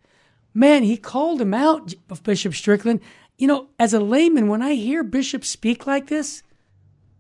[0.53, 3.01] Man, he called him out, Bishop Strickland
[3.37, 6.43] you know, as a layman, when I hear bishops speak like this,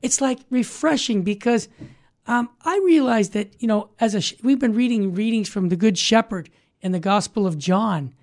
[0.01, 1.67] it's like refreshing because
[2.27, 5.97] um, I realize that you know, as a we've been reading readings from the Good
[5.97, 6.49] Shepherd
[6.81, 8.13] in the Gospel of John.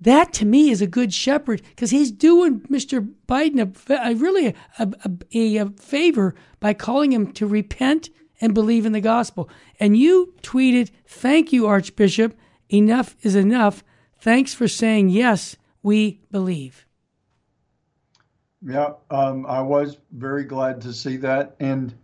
[0.00, 3.06] That to me is a good shepherd because he's doing Mr.
[3.28, 4.88] Biden a, a really a,
[5.34, 8.08] a, a favor by calling him to repent
[8.40, 9.50] and believe in the gospel.
[9.78, 12.34] And you tweeted, "Thank you, Archbishop.
[12.70, 13.84] Enough is enough.
[14.18, 15.56] Thanks for saying yes.
[15.82, 16.86] We believe."
[18.62, 21.94] Yeah, um, I was very glad to see that, and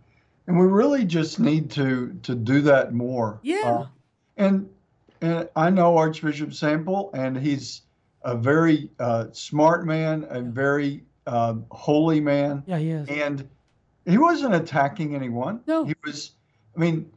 [0.47, 3.39] and we really just need to to do that more.
[3.43, 3.61] Yeah.
[3.65, 3.87] Uh,
[4.37, 4.69] and
[5.21, 7.81] and I know Archbishop Sample, and he's
[8.23, 12.63] a very uh, smart man, a very uh, holy man.
[12.65, 13.07] Yeah, he is.
[13.07, 13.47] And
[14.05, 15.61] he wasn't attacking anyone.
[15.67, 15.85] No.
[15.85, 16.31] He was.
[16.75, 17.11] I mean,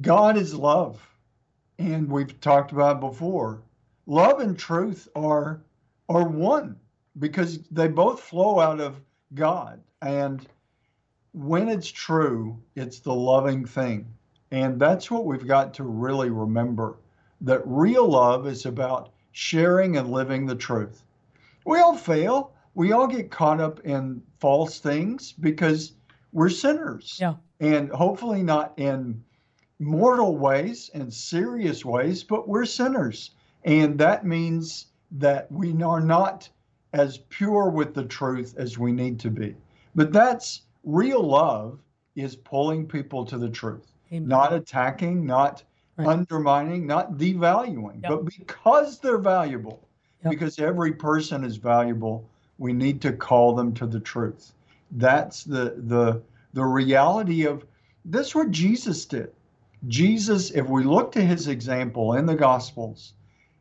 [0.00, 1.00] God is love,
[1.78, 3.62] and we've talked about before.
[4.06, 5.62] Love and truth are
[6.08, 6.76] are one
[7.20, 9.00] because they both flow out of
[9.34, 9.80] God.
[10.02, 10.46] And
[11.32, 14.12] when it's true, it's the loving thing.
[14.50, 16.98] And that's what we've got to really remember
[17.42, 21.04] that real love is about sharing and living the truth.
[21.64, 22.52] We all fail.
[22.74, 25.92] We all get caught up in false things because
[26.32, 27.18] we're sinners.
[27.20, 27.34] Yeah.
[27.60, 29.22] And hopefully not in
[29.78, 33.30] mortal ways and serious ways, but we're sinners.
[33.64, 36.48] And that means that we are not
[36.92, 39.54] as pure with the truth as we need to be.
[39.94, 41.78] But that's real love
[42.16, 44.28] is pulling people to the truth, Amen.
[44.28, 45.62] not attacking, not
[45.96, 46.08] right.
[46.08, 48.10] undermining, not devaluing, yep.
[48.10, 49.86] but because they're valuable,
[50.24, 50.30] yep.
[50.30, 54.52] because every person is valuable, we need to call them to the truth.
[54.92, 56.22] That's the the
[56.52, 57.64] the reality of
[58.06, 59.30] that's what Jesus did.
[59.86, 63.14] Jesus, if we look to his example in the Gospels,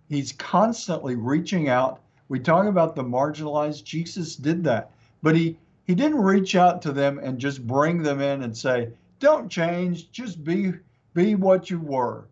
[0.09, 3.83] he's constantly reaching out we talk about the marginalized.
[3.83, 8.21] Jesus did that, but he he didn't reach out to them and just bring them
[8.21, 8.89] in and say,
[9.19, 10.73] "Don't change, just be
[11.13, 12.27] be what you were."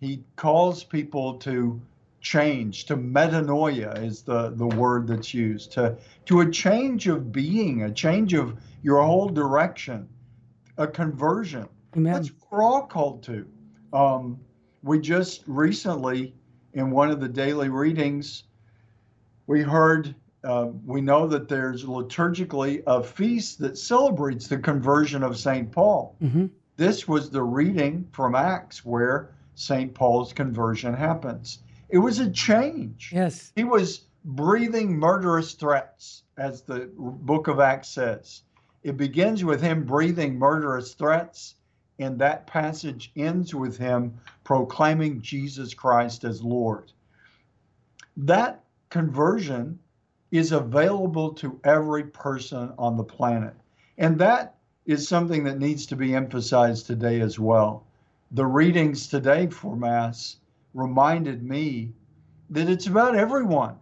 [0.00, 1.80] He calls people to
[2.24, 7.82] change, to metanoia is the, the word that's used, to, to a change of being,
[7.82, 10.08] a change of your whole direction,
[10.78, 11.68] a conversion.
[11.96, 12.12] Amen.
[12.14, 13.46] That's what we're all called to.
[13.92, 14.40] Um,
[14.82, 16.34] we just recently,
[16.72, 18.44] in one of the daily readings,
[19.46, 25.36] we heard, uh, we know that there's liturgically a feast that celebrates the conversion of
[25.36, 25.70] St.
[25.70, 26.16] Paul.
[26.22, 26.46] Mm-hmm.
[26.76, 29.94] This was the reading from Acts where St.
[29.94, 31.60] Paul's conversion happens.
[31.88, 33.10] It was a change.
[33.14, 33.52] Yes.
[33.54, 38.42] He was breathing murderous threats, as the book of Acts says.
[38.82, 41.54] It begins with him breathing murderous threats,
[41.98, 46.92] and that passage ends with him proclaiming Jesus Christ as Lord.
[48.16, 48.63] That
[48.94, 49.76] conversion
[50.30, 53.52] is available to every person on the planet.
[53.98, 54.54] And that
[54.86, 57.84] is something that needs to be emphasized today as well.
[58.30, 60.36] The readings today for Mass
[60.74, 61.92] reminded me
[62.50, 63.74] that it's about everyone.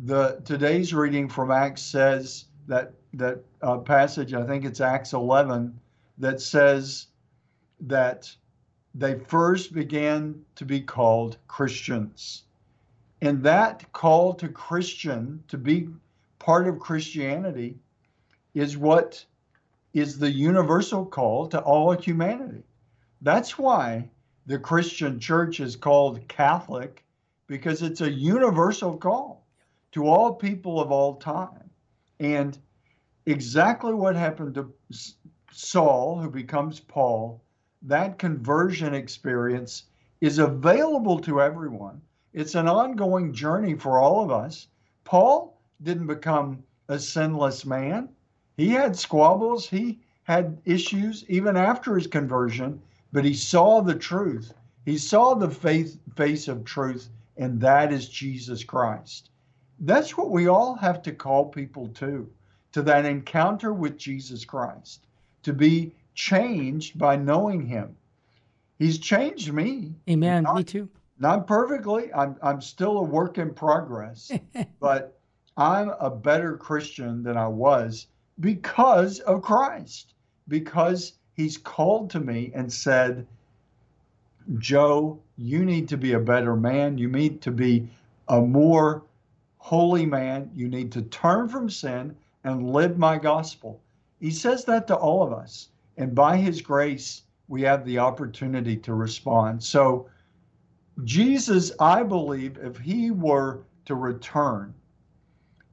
[0.00, 5.80] The today's reading from Acts says that that uh, passage, I think it's Acts 11,
[6.18, 7.06] that says
[7.80, 8.30] that
[8.94, 12.42] they first began to be called Christians.
[13.22, 15.88] And that call to Christian, to be
[16.38, 17.78] part of Christianity,
[18.54, 19.24] is what
[19.94, 22.62] is the universal call to all humanity.
[23.22, 24.10] That's why
[24.46, 27.02] the Christian church is called Catholic,
[27.46, 29.46] because it's a universal call
[29.92, 31.70] to all people of all time.
[32.20, 32.58] And
[33.24, 34.72] exactly what happened to
[35.50, 37.42] Saul, who becomes Paul,
[37.82, 39.84] that conversion experience
[40.20, 42.02] is available to everyone.
[42.36, 44.68] It's an ongoing journey for all of us.
[45.04, 48.10] Paul didn't become a sinless man.
[48.58, 54.52] He had squabbles, he had issues even after his conversion, but he saw the truth.
[54.84, 59.30] He saw the faith, face of truth, and that is Jesus Christ.
[59.80, 62.28] That's what we all have to call people to,
[62.72, 65.06] to that encounter with Jesus Christ,
[65.42, 67.96] to be changed by knowing him.
[68.78, 69.94] He's changed me.
[70.06, 70.42] Amen.
[70.42, 70.90] Not, me too.
[71.18, 72.12] Not perfectly.
[72.12, 74.30] I'm, I'm still a work in progress,
[74.80, 75.18] but
[75.56, 78.08] I'm a better Christian than I was
[78.40, 80.12] because of Christ,
[80.48, 83.26] because he's called to me and said,
[84.58, 86.98] Joe, you need to be a better man.
[86.98, 87.88] You need to be
[88.28, 89.02] a more
[89.58, 90.50] holy man.
[90.54, 93.80] You need to turn from sin and live my gospel.
[94.20, 95.70] He says that to all of us.
[95.96, 99.62] And by his grace, we have the opportunity to respond.
[99.62, 100.08] So,
[101.04, 104.74] Jesus, I believe, if he were to return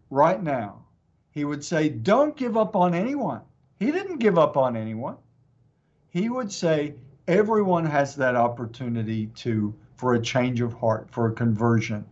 [0.10, 0.86] right now,
[1.32, 3.42] he would say, Don't give up on anyone.
[3.80, 5.18] He didn't give up on anyone.
[6.10, 6.96] He would say,
[7.28, 12.06] Everyone has that opportunity to for a change of heart, for a conversion.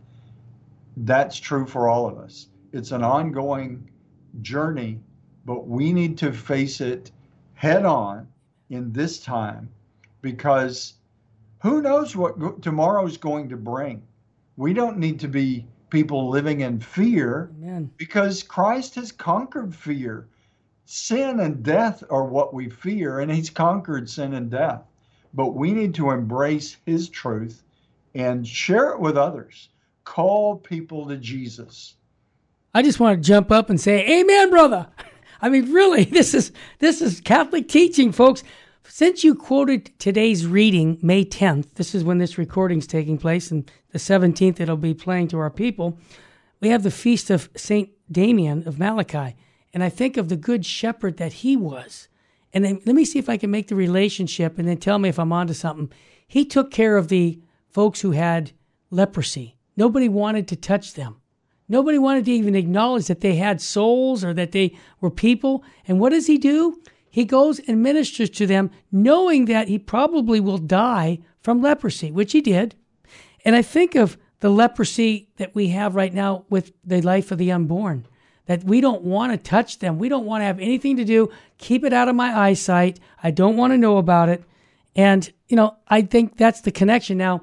[0.96, 2.48] That's true for all of us.
[2.72, 3.90] It's an ongoing
[4.40, 4.98] journey,
[5.44, 7.12] but we need to face it
[7.54, 8.26] head on
[8.70, 9.68] in this time
[10.22, 10.94] because
[11.62, 14.02] who knows what tomorrow is going to bring.
[14.56, 17.90] We don't need to be people living in fear Amen.
[17.96, 20.28] because Christ has conquered fear.
[20.84, 24.82] Sin and death are what we fear, and He's conquered sin and death.
[25.34, 27.62] But we need to embrace His truth
[28.14, 29.68] and share it with others.
[30.04, 31.94] Call people to Jesus.
[32.74, 34.88] I just want to jump up and say, Amen, brother.
[35.40, 38.42] I mean, really, this is this is Catholic teaching, folks.
[38.84, 43.70] Since you quoted today's reading, May 10th, this is when this recording's taking place, and
[43.90, 45.98] the 17th it'll be playing to our people,
[46.60, 47.90] we have the feast of St.
[48.10, 49.32] Damien of Molokai.
[49.72, 52.08] And I think of the good shepherd that he was.
[52.52, 55.08] And then let me see if I can make the relationship and then tell me
[55.08, 55.90] if I'm onto something.
[56.26, 57.40] He took care of the
[57.70, 58.52] folks who had
[58.90, 59.56] leprosy.
[59.76, 61.16] Nobody wanted to touch them.
[61.68, 65.64] Nobody wanted to even acknowledge that they had souls or that they were people.
[65.88, 66.82] And what does he do?
[67.12, 72.32] He goes and ministers to them, knowing that he probably will die from leprosy, which
[72.32, 72.74] he did.
[73.44, 77.36] And I think of the leprosy that we have right now with the life of
[77.36, 78.06] the unborn,
[78.46, 79.98] that we don't want to touch them.
[79.98, 81.30] We don't want to have anything to do.
[81.58, 82.98] Keep it out of my eyesight.
[83.22, 84.42] I don't want to know about it.
[84.96, 87.18] And, you know, I think that's the connection.
[87.18, 87.42] Now,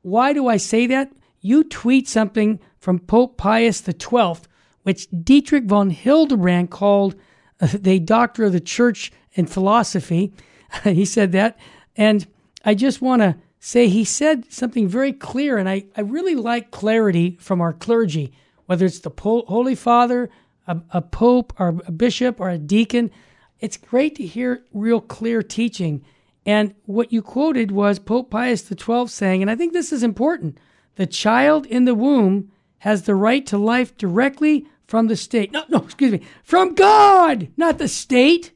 [0.00, 1.12] why do I say that?
[1.42, 4.40] You tweet something from Pope Pius XII,
[4.82, 7.16] which Dietrich von Hildebrand called
[7.72, 10.32] the doctor of the church and philosophy.
[10.84, 11.58] he said that.
[11.96, 12.26] And
[12.64, 16.70] I just want to say he said something very clear, and I, I really like
[16.70, 18.32] clarity from our clergy,
[18.66, 20.30] whether it's the po- Holy Father,
[20.66, 23.10] a, a pope, or a bishop, or a deacon.
[23.58, 26.02] It's great to hear real clear teaching.
[26.46, 30.58] And what you quoted was Pope Pius XII saying, and I think this is important
[30.96, 35.52] the child in the womb has the right to life directly from the state.
[35.52, 38.50] No, no, excuse me, from God, not the state,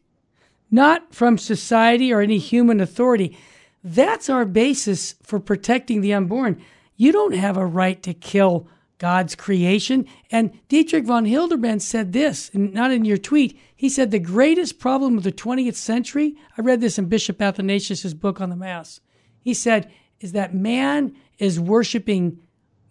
[0.68, 3.38] not from society or any human authority.
[3.84, 6.60] That's our basis for protecting the unborn.
[6.96, 8.66] You don't have a right to kill
[8.98, 10.06] God's creation.
[10.28, 13.56] And Dietrich von Hildebrand said this, not in your tweet.
[13.76, 18.12] He said the greatest problem of the 20th century, I read this in Bishop Athanasius'
[18.12, 18.98] book on the Mass.
[19.40, 22.40] He said, is that man is worshiping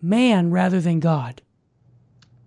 [0.02, 1.42] man rather than God.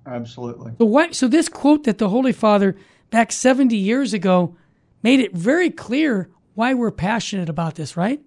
[0.06, 0.72] Absolutely.
[0.78, 2.76] So, what, so this quote that the Holy Father
[3.10, 4.56] back 70 years ago
[5.02, 8.20] made it very clear why we're passionate about this, right?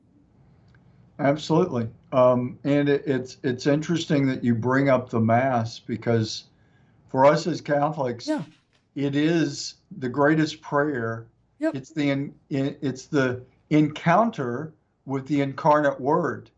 [1.19, 1.89] Absolutely.
[2.11, 6.45] Um, and it, it's it's interesting that you bring up the Mass because
[7.09, 8.43] for us as Catholics, yeah.
[8.95, 11.27] it is the greatest prayer.
[11.59, 11.75] Yep.
[11.75, 14.73] It's the it's the encounter
[15.05, 16.49] with the incarnate Word,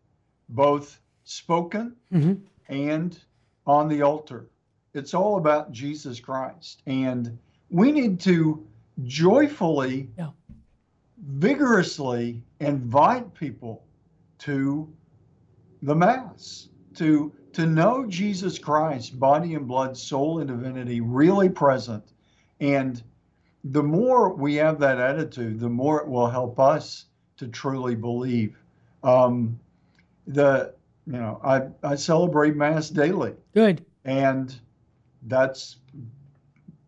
[0.50, 2.34] both spoken mm-hmm.
[2.70, 3.18] and
[3.66, 4.48] on the altar.
[4.94, 7.38] It's all about Jesus Christ, and
[7.70, 8.66] we need to
[9.04, 10.32] joyfully, yeah.
[11.18, 13.84] vigorously invite people
[14.40, 14.92] to
[15.82, 22.04] the Mass, to to know Jesus Christ, body and blood, soul and divinity, really present.
[22.60, 23.02] And
[23.64, 27.06] the more we have that attitude, the more it will help us
[27.38, 28.58] to truly believe.
[29.04, 29.60] Um,
[30.28, 30.74] the
[31.08, 33.34] you know, I, I celebrate Mass daily.
[33.54, 33.84] Good.
[34.06, 34.58] And
[35.24, 35.78] that's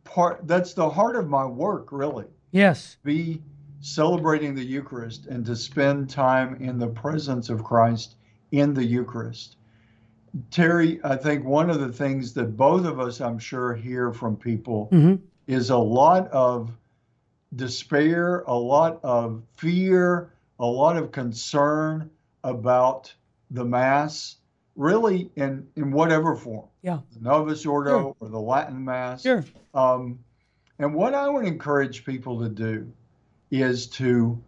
[0.03, 2.25] part that's the heart of my work really.
[2.51, 2.97] Yes.
[3.03, 3.41] Be
[3.81, 8.15] celebrating the Eucharist and to spend time in the presence of Christ
[8.51, 9.57] in the Eucharist.
[10.49, 14.35] Terry, I think one of the things that both of us, I'm sure, hear from
[14.35, 15.23] people mm-hmm.
[15.47, 16.71] is a lot of
[17.55, 22.09] despair, a lot of fear, a lot of concern
[22.43, 23.13] about
[23.51, 24.37] the Mass,
[24.75, 26.67] really in, in whatever form.
[26.81, 26.99] Yeah.
[27.13, 28.15] The Novus Ordo sure.
[28.19, 29.21] or the Latin Mass.
[29.21, 29.43] Sure.
[29.73, 30.19] Um,
[30.79, 32.91] and what I would encourage people to do
[33.51, 34.41] is to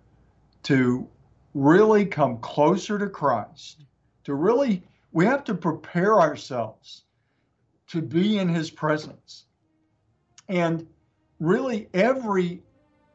[0.63, 1.07] to
[1.53, 3.84] really come closer to Christ.
[4.23, 7.03] To really, we have to prepare ourselves
[7.88, 9.45] to be in His presence.
[10.49, 10.88] And
[11.39, 12.63] really, every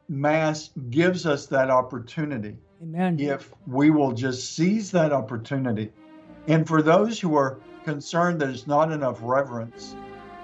[0.07, 2.57] Mass gives us that opportunity.
[2.81, 3.19] Amen.
[3.19, 5.91] If we will just seize that opportunity.
[6.47, 9.95] And for those who are concerned that it's not enough reverence,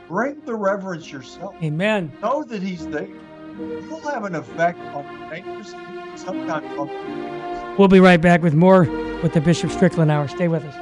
[0.08, 1.56] bring the reverence yourself.
[1.64, 2.12] Amen.
[2.22, 3.10] Know that He's there.
[3.58, 5.72] You'll have an effect on your neighbors,
[6.16, 8.84] sometimes on the We'll be right back with more
[9.24, 10.28] with the Bishop Strickland Hour.
[10.28, 10.76] Stay with us.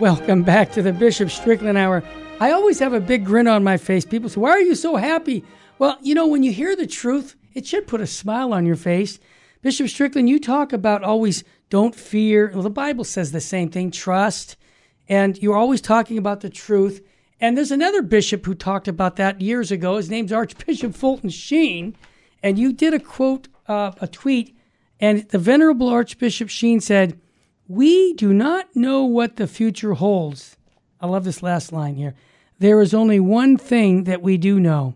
[0.00, 2.02] Welcome back to the Bishop Strickland Hour.
[2.40, 4.04] I always have a big grin on my face.
[4.04, 5.44] People say, Why are you so happy?
[5.78, 8.76] Well, you know, when you hear the truth, it should put a smile on your
[8.76, 9.18] face.
[9.62, 12.50] Bishop Strickland, you talk about always don't fear.
[12.52, 14.56] Well, the Bible says the same thing trust.
[15.08, 17.06] And you're always talking about the truth.
[17.40, 19.96] And there's another bishop who talked about that years ago.
[19.96, 21.96] His name's Archbishop Fulton Sheen.
[22.42, 24.56] And you did a quote, uh, a tweet,
[25.00, 27.18] and the Venerable Archbishop Sheen said,
[27.68, 30.56] We do not know what the future holds.
[31.04, 32.14] I love this last line here.
[32.60, 34.94] There is only one thing that we do know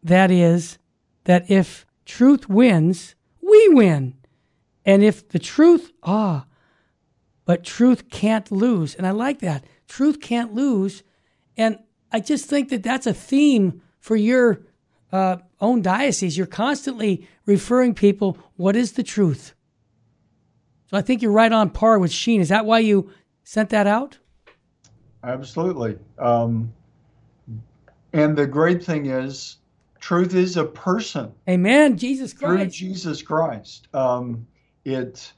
[0.00, 0.78] that is,
[1.24, 4.14] that if truth wins, we win.
[4.84, 6.46] And if the truth, ah,
[7.46, 8.94] but truth can't lose.
[8.94, 9.64] And I like that.
[9.88, 11.02] Truth can't lose.
[11.56, 11.80] And
[12.12, 14.60] I just think that that's a theme for your
[15.10, 16.38] uh, own diocese.
[16.38, 19.54] You're constantly referring people, what is the truth?
[20.86, 22.40] So I think you're right on par with Sheen.
[22.40, 23.10] Is that why you
[23.42, 24.19] sent that out?
[25.22, 25.98] Absolutely.
[26.18, 26.72] Um,
[28.12, 29.58] and the great thing is,
[30.00, 31.32] truth is a person.
[31.48, 31.96] Amen.
[31.96, 32.56] Jesus Christ.
[32.56, 33.88] Through Jesus Christ.
[33.94, 34.46] Um,
[34.84, 35.32] it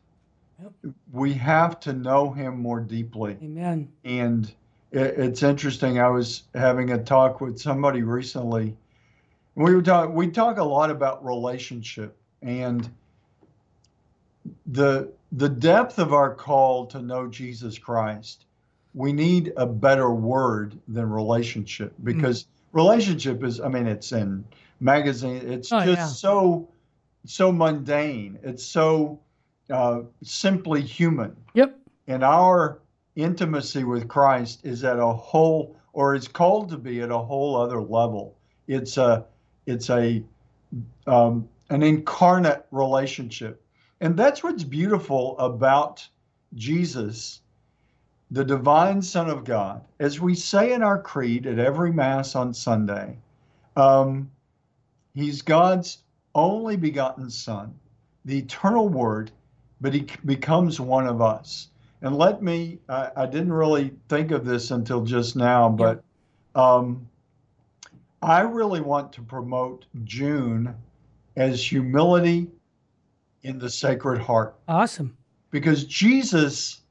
[1.12, 3.36] we have to know him more deeply.
[3.42, 3.88] Amen.
[4.04, 4.52] And
[4.92, 5.98] it, it's interesting.
[5.98, 8.76] I was having a talk with somebody recently.
[9.54, 12.88] We were talk we talk a lot about relationship and
[14.66, 18.46] the the depth of our call to know Jesus Christ.
[18.94, 22.46] We need a better word than relationship because mm.
[22.72, 24.44] relationship is I mean it's in
[24.80, 26.06] magazine it's oh, just yeah.
[26.06, 26.68] so
[27.24, 28.38] so mundane.
[28.42, 29.20] It's so
[29.70, 31.36] uh, simply human.
[31.54, 31.78] Yep.
[32.08, 32.80] And our
[33.14, 37.56] intimacy with Christ is at a whole, or is called to be at a whole
[37.56, 38.36] other level.
[38.66, 39.26] It's a,
[39.66, 40.22] it's a,
[41.06, 43.62] um, an incarnate relationship,
[44.00, 46.06] and that's what's beautiful about
[46.54, 47.40] Jesus,
[48.32, 49.82] the divine Son of God.
[50.00, 53.16] As we say in our creed at every Mass on Sunday,
[53.76, 54.30] Um,
[55.14, 56.02] he's God's
[56.34, 57.72] only begotten Son,
[58.26, 59.30] the eternal Word,
[59.80, 61.68] but he becomes one of us.
[62.02, 66.02] And let me, I, I didn't really think of this until just now, but
[66.54, 67.08] um,
[68.20, 70.74] I really want to promote June
[71.36, 72.50] as humility
[73.42, 74.54] in the Sacred Heart.
[74.68, 75.16] Awesome.
[75.50, 76.81] Because Jesus,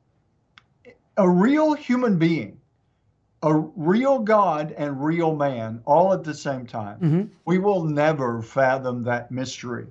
[1.17, 2.59] a real human being,
[3.43, 6.99] a real God and real man all at the same time.
[6.99, 7.23] Mm-hmm.
[7.45, 9.87] We will never fathom that mystery.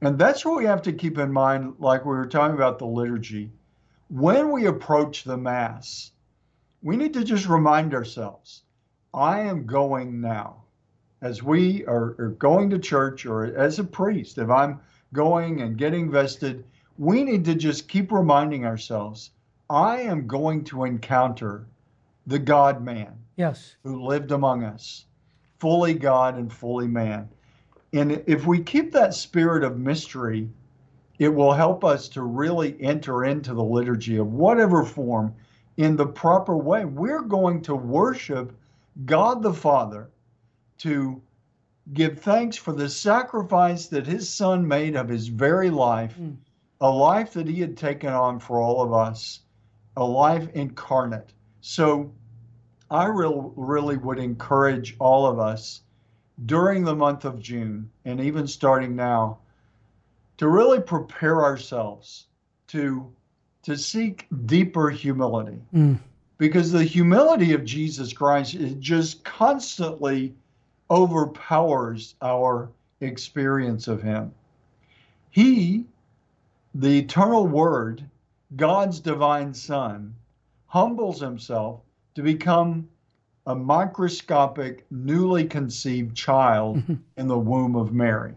[0.00, 2.86] And that's what we have to keep in mind, like we were talking about the
[2.86, 3.50] liturgy.
[4.08, 6.12] When we approach the Mass,
[6.82, 8.62] we need to just remind ourselves
[9.14, 10.62] I am going now.
[11.22, 14.80] As we are, are going to church or as a priest, if I'm
[15.14, 16.64] going and getting vested,
[16.98, 19.30] we need to just keep reminding ourselves
[19.70, 21.66] I am going to encounter
[22.26, 23.76] the God man Yes.
[23.82, 25.06] who lived among us,
[25.58, 27.28] fully God and fully man.
[27.92, 30.50] And if we keep that spirit of mystery,
[31.18, 35.34] it will help us to really enter into the liturgy of whatever form
[35.76, 36.84] in the proper way.
[36.84, 38.52] We're going to worship
[39.04, 40.10] God the Father
[40.78, 41.22] to
[41.92, 46.36] give thanks for the sacrifice that his son made of his very life, Mm.
[46.80, 49.40] a life that he had taken on for all of us,
[49.96, 51.32] a life incarnate.
[51.60, 52.12] So
[52.90, 55.82] I real, really would encourage all of us
[56.46, 59.38] during the month of June and even starting now
[60.36, 62.26] to really prepare ourselves
[62.68, 63.10] to
[63.62, 65.98] to seek deeper humility Mm.
[66.36, 70.34] because the humility of Jesus Christ is just constantly
[70.90, 72.68] overpowers our
[73.00, 74.32] experience of him.
[75.30, 75.86] He,
[76.74, 78.04] the eternal word,
[78.56, 80.14] God's divine son,
[80.66, 81.80] humbles himself
[82.14, 82.88] to become
[83.46, 87.00] a microscopic, newly conceived child mhm.
[87.16, 88.34] in the womb of Mary.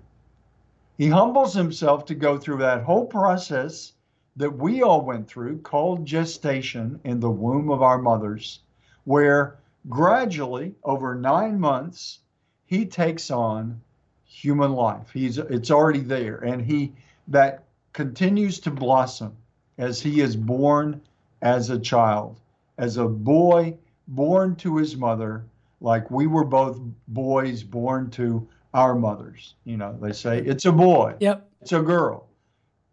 [0.98, 3.94] He humbles himself to go through that whole process
[4.38, 8.62] that we all went through, called gestation in the womb of our mothers,
[9.04, 12.20] where gradually, over nine months,
[12.66, 13.82] he takes on
[14.26, 15.12] human life.
[15.12, 16.94] He's it's already there, and he
[17.28, 19.38] that continues to blossom
[19.78, 21.02] as he is born
[21.42, 22.40] as a child,
[22.78, 25.46] as a boy born to his mother,
[25.82, 29.56] like we were both boys born to our mothers.
[29.66, 31.50] You know, they say it's a boy, Yep.
[31.62, 32.28] it's a girl.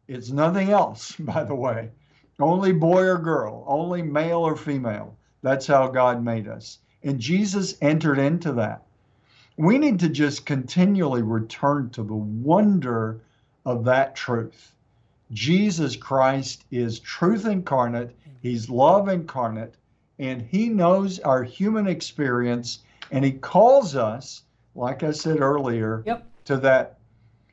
[0.08, 1.90] It's nothing else, by the way.
[2.38, 5.16] Only boy or girl, only male or female.
[5.42, 6.78] That's how God made us.
[7.02, 8.82] And Jesus entered into that.
[9.56, 13.20] We need to just continually return to the wonder
[13.64, 14.73] of that truth.
[15.34, 19.74] Jesus Christ is truth incarnate, He's love incarnate,
[20.18, 24.44] and He knows our human experience, and He calls us,
[24.76, 26.26] like I said earlier, Yep.
[26.44, 26.98] to that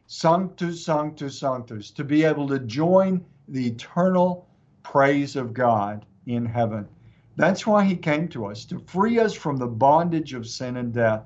[0.05, 4.47] sanctus, sanctus, sanctus, to be able to join the eternal
[4.83, 6.87] praise of God in heaven.
[7.35, 10.93] That's why He came to us, to free us from the bondage of sin and
[10.93, 11.23] death.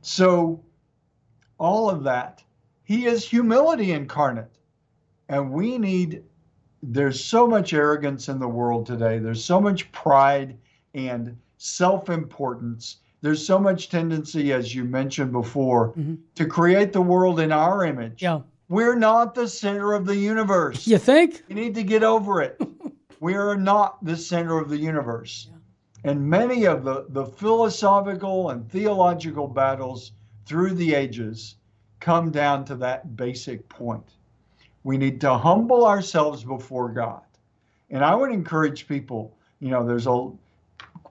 [0.00, 0.62] So,
[1.58, 2.42] all of that,
[2.84, 4.50] He is humility incarnate.
[5.32, 6.24] And we need,
[6.82, 10.58] there's so much arrogance in the world today, there's so much pride
[10.92, 12.98] and self importance.
[13.22, 16.18] There's so much tendency, as you mentioned before, Mhm.
[16.34, 18.20] to create the world in our image.
[18.22, 18.40] Yeah.
[18.68, 20.86] We're not the center of the universe.
[20.86, 21.42] You think?
[21.48, 22.60] We need to get over it.
[23.20, 25.48] we are not the center of the universe.
[26.04, 30.12] And many of the, the philosophical and theological battles
[30.44, 31.56] through the ages
[32.00, 34.10] come down to that basic point.
[34.84, 37.22] We need to humble ourselves before God.
[37.90, 40.30] And I would encourage people, you know, there's a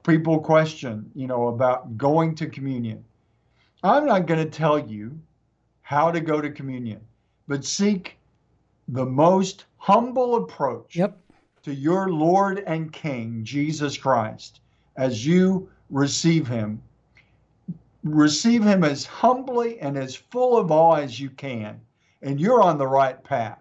[0.04, 3.04] people question, you know, about going to communion.
[3.84, 5.18] I'm not going to tell you
[5.82, 7.00] how to go to communion,
[7.48, 8.18] but seek
[8.88, 11.18] the most humble approach Yep.
[11.64, 14.60] to your Lord and King, Jesus Christ,
[14.98, 16.82] as you receive him.
[18.04, 21.80] Receive him as humbly and as full of awe as you can,
[22.22, 23.61] and you're on the right path.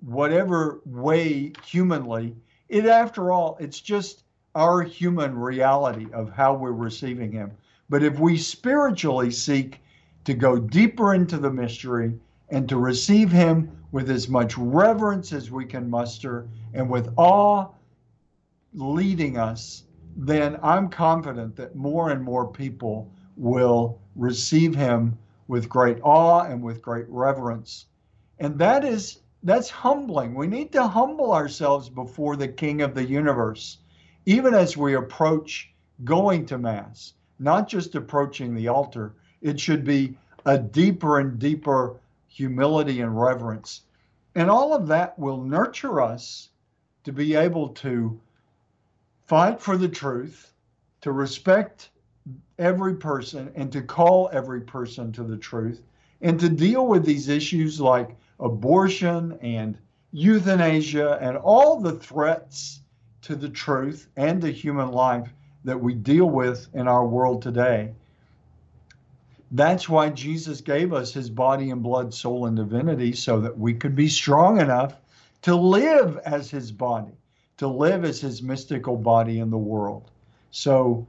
[0.00, 2.36] Whatever way humanly,
[2.68, 4.24] it after all, it's just
[4.54, 7.52] our human reality of how we're receiving him.
[7.88, 9.80] But if we spiritually seek
[10.24, 12.18] to go deeper into the mystery
[12.50, 17.68] and to receive him with as much reverence as we can muster and with awe
[18.74, 19.84] leading us,
[20.16, 26.62] then I'm confident that more and more people will receive him with great awe and
[26.62, 27.86] with great reverence.
[28.38, 30.34] And that is that's humbling.
[30.34, 33.78] We need to humble ourselves before the king of the universe
[34.28, 35.72] even as we approach
[36.04, 41.98] going to mass, not just approaching the altar, It should be a deeper and deeper
[42.26, 43.84] humility and reverence.
[44.34, 46.50] And all of that will nurture us
[47.04, 48.20] to be able to
[49.24, 50.52] fight for the truth,
[51.00, 51.88] to respect
[52.58, 55.80] every person, and to call every person to the truth,
[56.20, 59.78] and to deal with these issues like abortion and
[60.12, 62.80] euthanasia and all the threats
[63.22, 65.28] to the truth and to human life
[65.64, 67.92] that we deal with in our world today.
[69.50, 73.74] That's why Jesus gave us his body and blood, soul, and divinity so that we
[73.74, 74.94] could be strong enough
[75.42, 77.12] to live as his body,
[77.56, 80.10] to live as his mystical body in the world.
[80.50, 81.06] So,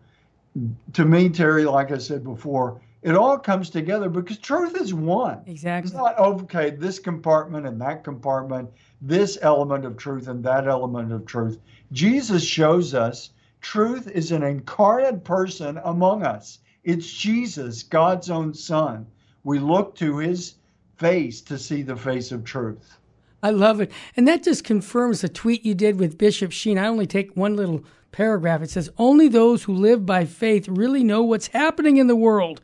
[0.94, 5.42] to me, Terry, like I said before, it all comes together because truth is one.
[5.46, 5.88] Exactly.
[5.88, 8.70] It's not okay, this compartment and that compartment,
[9.02, 11.60] this element of truth and that element of truth.
[11.92, 13.32] Jesus shows us
[13.62, 16.60] truth is an incarnate person among us.
[16.84, 19.06] It's Jesus, God's own Son.
[19.44, 20.56] We look to his
[20.98, 22.98] face to see the face of truth.
[23.42, 23.92] I love it.
[24.18, 26.78] And that just confirms the tweet you did with Bishop Sheen.
[26.78, 28.62] I only take one little paragraph.
[28.62, 32.60] It says, Only those who live by faith really know what's happening in the world.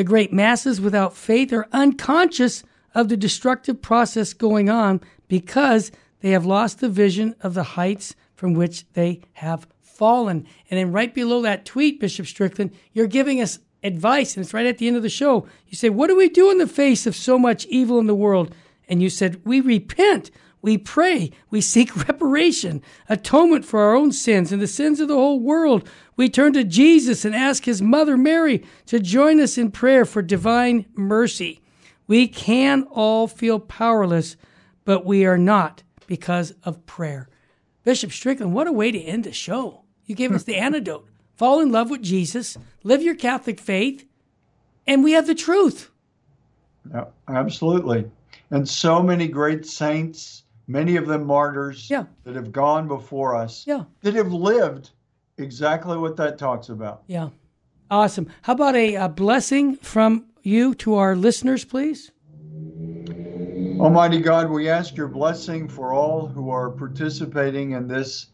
[0.00, 6.30] The great masses without faith are unconscious of the destructive process going on because they
[6.30, 10.46] have lost the vision of the heights from which they have fallen.
[10.70, 14.64] And then right below that tweet, Bishop Strickland, you're giving us advice, and it's right
[14.64, 15.46] at the end of the show.
[15.68, 18.14] You say, What do we do in the face of so much evil in the
[18.14, 18.54] world?
[18.88, 20.30] And you said, We repent.
[20.62, 21.30] We pray.
[21.50, 25.86] We seek reparation, atonement for our own sins and the sins of the whole world.
[26.20, 30.20] We turn to Jesus and ask his mother Mary to join us in prayer for
[30.20, 31.62] divine mercy.
[32.06, 34.36] We can all feel powerless,
[34.84, 37.30] but we are not because of prayer.
[37.84, 39.84] Bishop Strickland, what a way to end the show.
[40.04, 41.08] You gave us the antidote.
[41.36, 44.06] Fall in love with Jesus, live your Catholic faith,
[44.86, 45.90] and we have the truth.
[46.92, 48.10] Yeah, absolutely.
[48.50, 52.04] And so many great saints many of them martyrs yeah.
[52.24, 53.84] that have gone before us, yeah.
[54.02, 54.90] that have lived
[55.40, 57.02] exactly what that talks about.
[57.06, 57.30] Yeah.
[57.90, 58.28] Awesome.
[58.42, 62.12] How about a, a blessing from you to our listeners, please?
[63.80, 68.26] Almighty God, we ask your blessing for all who are participating in this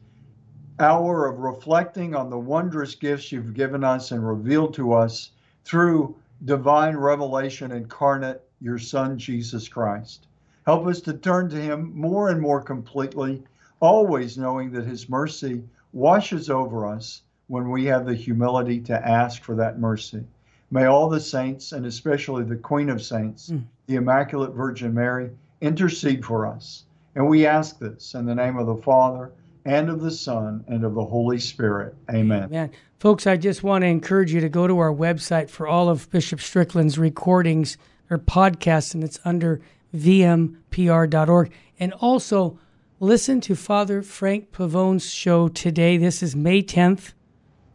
[0.78, 5.30] hour of reflecting on the wondrous gifts you've given us and revealed to us
[5.64, 10.26] through divine revelation incarnate, your Son, Jesus Christ.
[10.66, 13.42] Help us to turn to Him more and more completely,
[13.80, 15.62] always knowing that His mercy
[15.96, 20.22] washes over us when we have the humility to ask for that mercy.
[20.70, 23.64] May all the saints, and especially the Queen of Saints, mm.
[23.86, 25.30] the Immaculate Virgin Mary,
[25.62, 26.84] intercede for us.
[27.14, 29.32] And we ask this in the name of the Father,
[29.64, 31.94] and of the Son, and of the Holy Spirit.
[32.10, 32.44] Amen.
[32.44, 32.70] Amen.
[32.98, 36.10] Folks, I just want to encourage you to go to our website for all of
[36.10, 37.78] Bishop Strickland's recordings
[38.10, 39.62] or podcasts, and it's under
[39.94, 41.52] vmpr.org.
[41.80, 42.58] And also
[42.98, 45.98] listen to Father Frank Pavone's show today.
[45.98, 47.12] This is May 10th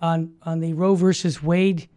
[0.01, 1.88] on, on the Roe versus Wade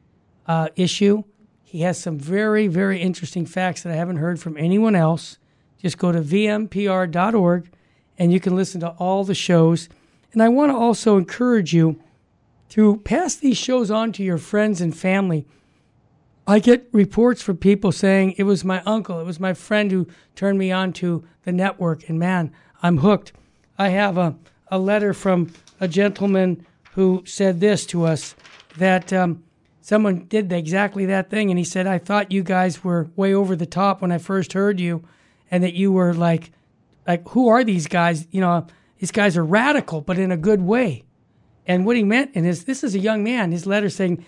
[0.47, 1.23] uh, issue.
[1.63, 5.39] He has some very, very interesting facts that I haven't heard from anyone else.
[5.81, 7.71] Just go to vmpr.org
[8.19, 9.89] and you can listen to all the shows.
[10.33, 12.01] And I want to also encourage you
[12.71, 15.47] to pass these shows on to your friends and family.
[16.47, 20.07] I get reports from people saying it was my uncle, it was my friend who
[20.35, 22.53] turned me on to the network, and man,
[22.85, 23.33] I'm hooked.
[23.79, 24.37] I have a,
[24.69, 28.37] a letter from a gentleman who said this to us
[28.77, 29.43] that um,
[29.81, 33.57] someone did exactly that thing, and he said, I thought you guys were way over
[33.57, 35.03] the top when I first heard you,
[35.51, 36.53] and that you were like,
[37.09, 38.29] like who are these guys?
[38.31, 38.67] You know,
[38.99, 41.05] these guys are radical, but in a good way.
[41.67, 44.23] And what he meant, and his this is a young man, his letter saying,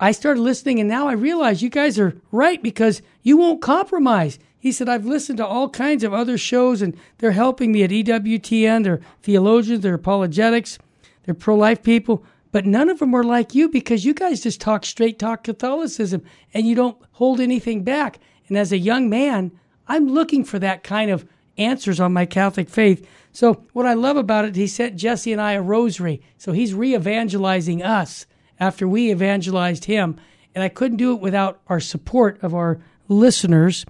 [0.00, 4.38] I started listening and now I realize you guys are right because you won't compromise.
[4.64, 7.90] He said, I've listened to all kinds of other shows and they're helping me at
[7.90, 8.82] EWTN.
[8.82, 10.78] They're theologians, they're apologetics,
[11.22, 14.62] they're pro life people, but none of them are like you because you guys just
[14.62, 16.22] talk straight talk Catholicism
[16.54, 18.18] and you don't hold anything back.
[18.48, 19.52] And as a young man,
[19.86, 23.06] I'm looking for that kind of answers on my Catholic faith.
[23.32, 26.22] So, what I love about it, he sent Jesse and I a rosary.
[26.38, 28.24] So, he's re evangelizing us
[28.58, 30.18] after we evangelized him.
[30.54, 33.84] And I couldn't do it without our support of our listeners.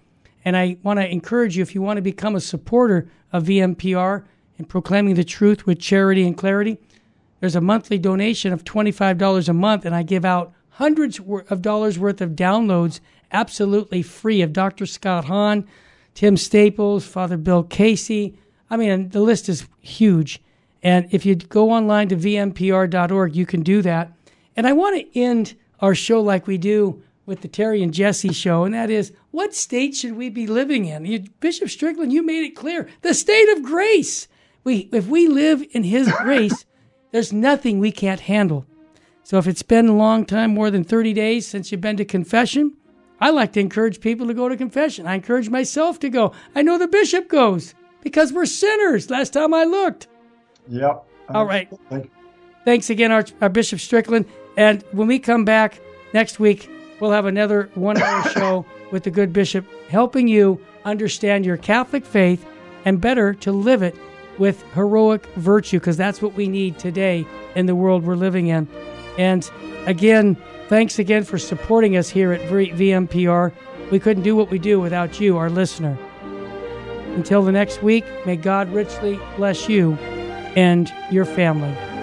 [0.44, 4.24] And I want to encourage you if you want to become a supporter of VMPR
[4.58, 6.78] and proclaiming the truth with charity and clarity,
[7.40, 11.98] there's a monthly donation of $25 a month, and I give out hundreds of dollars
[11.98, 13.00] worth of downloads
[13.32, 14.86] absolutely free of Dr.
[14.86, 15.66] Scott Hahn,
[16.14, 18.38] Tim Staples, Father Bill Casey.
[18.70, 20.40] I mean, the list is huge.
[20.82, 24.12] And if you go online to vmpr.org, you can do that.
[24.56, 28.32] And I want to end our show like we do with the Terry and Jesse
[28.32, 31.04] show, and that is what state should we be living in?
[31.04, 34.28] You, Bishop Strickland, you made it clear the state of grace.
[34.62, 36.64] We, if we live in His grace,
[37.12, 38.66] there's nothing we can't handle.
[39.22, 42.04] So if it's been a long time, more than 30 days since you've been to
[42.04, 42.76] confession,
[43.20, 45.06] I like to encourage people to go to confession.
[45.06, 46.32] I encourage myself to go.
[46.54, 49.08] I know the bishop goes because we're sinners.
[49.08, 50.08] Last time I looked.
[50.68, 51.04] Yep.
[51.30, 51.72] All right.
[52.64, 54.26] Thanks again, our, uh, our Bishop Strickland.
[54.56, 55.80] And when we come back
[56.12, 56.70] next week,
[57.00, 62.04] we'll have another one hour show with the good bishop helping you understand your Catholic
[62.04, 62.44] faith
[62.84, 63.96] and better to live it
[64.38, 68.68] with heroic virtue because that's what we need today in the world we're living in.
[69.18, 69.48] And
[69.86, 70.36] again,
[70.68, 73.52] thanks again for supporting us here at VMPR.
[73.90, 75.96] We couldn't do what we do without you, our listener.
[77.14, 79.94] Until the next week, may God richly bless you
[80.56, 81.93] and your family.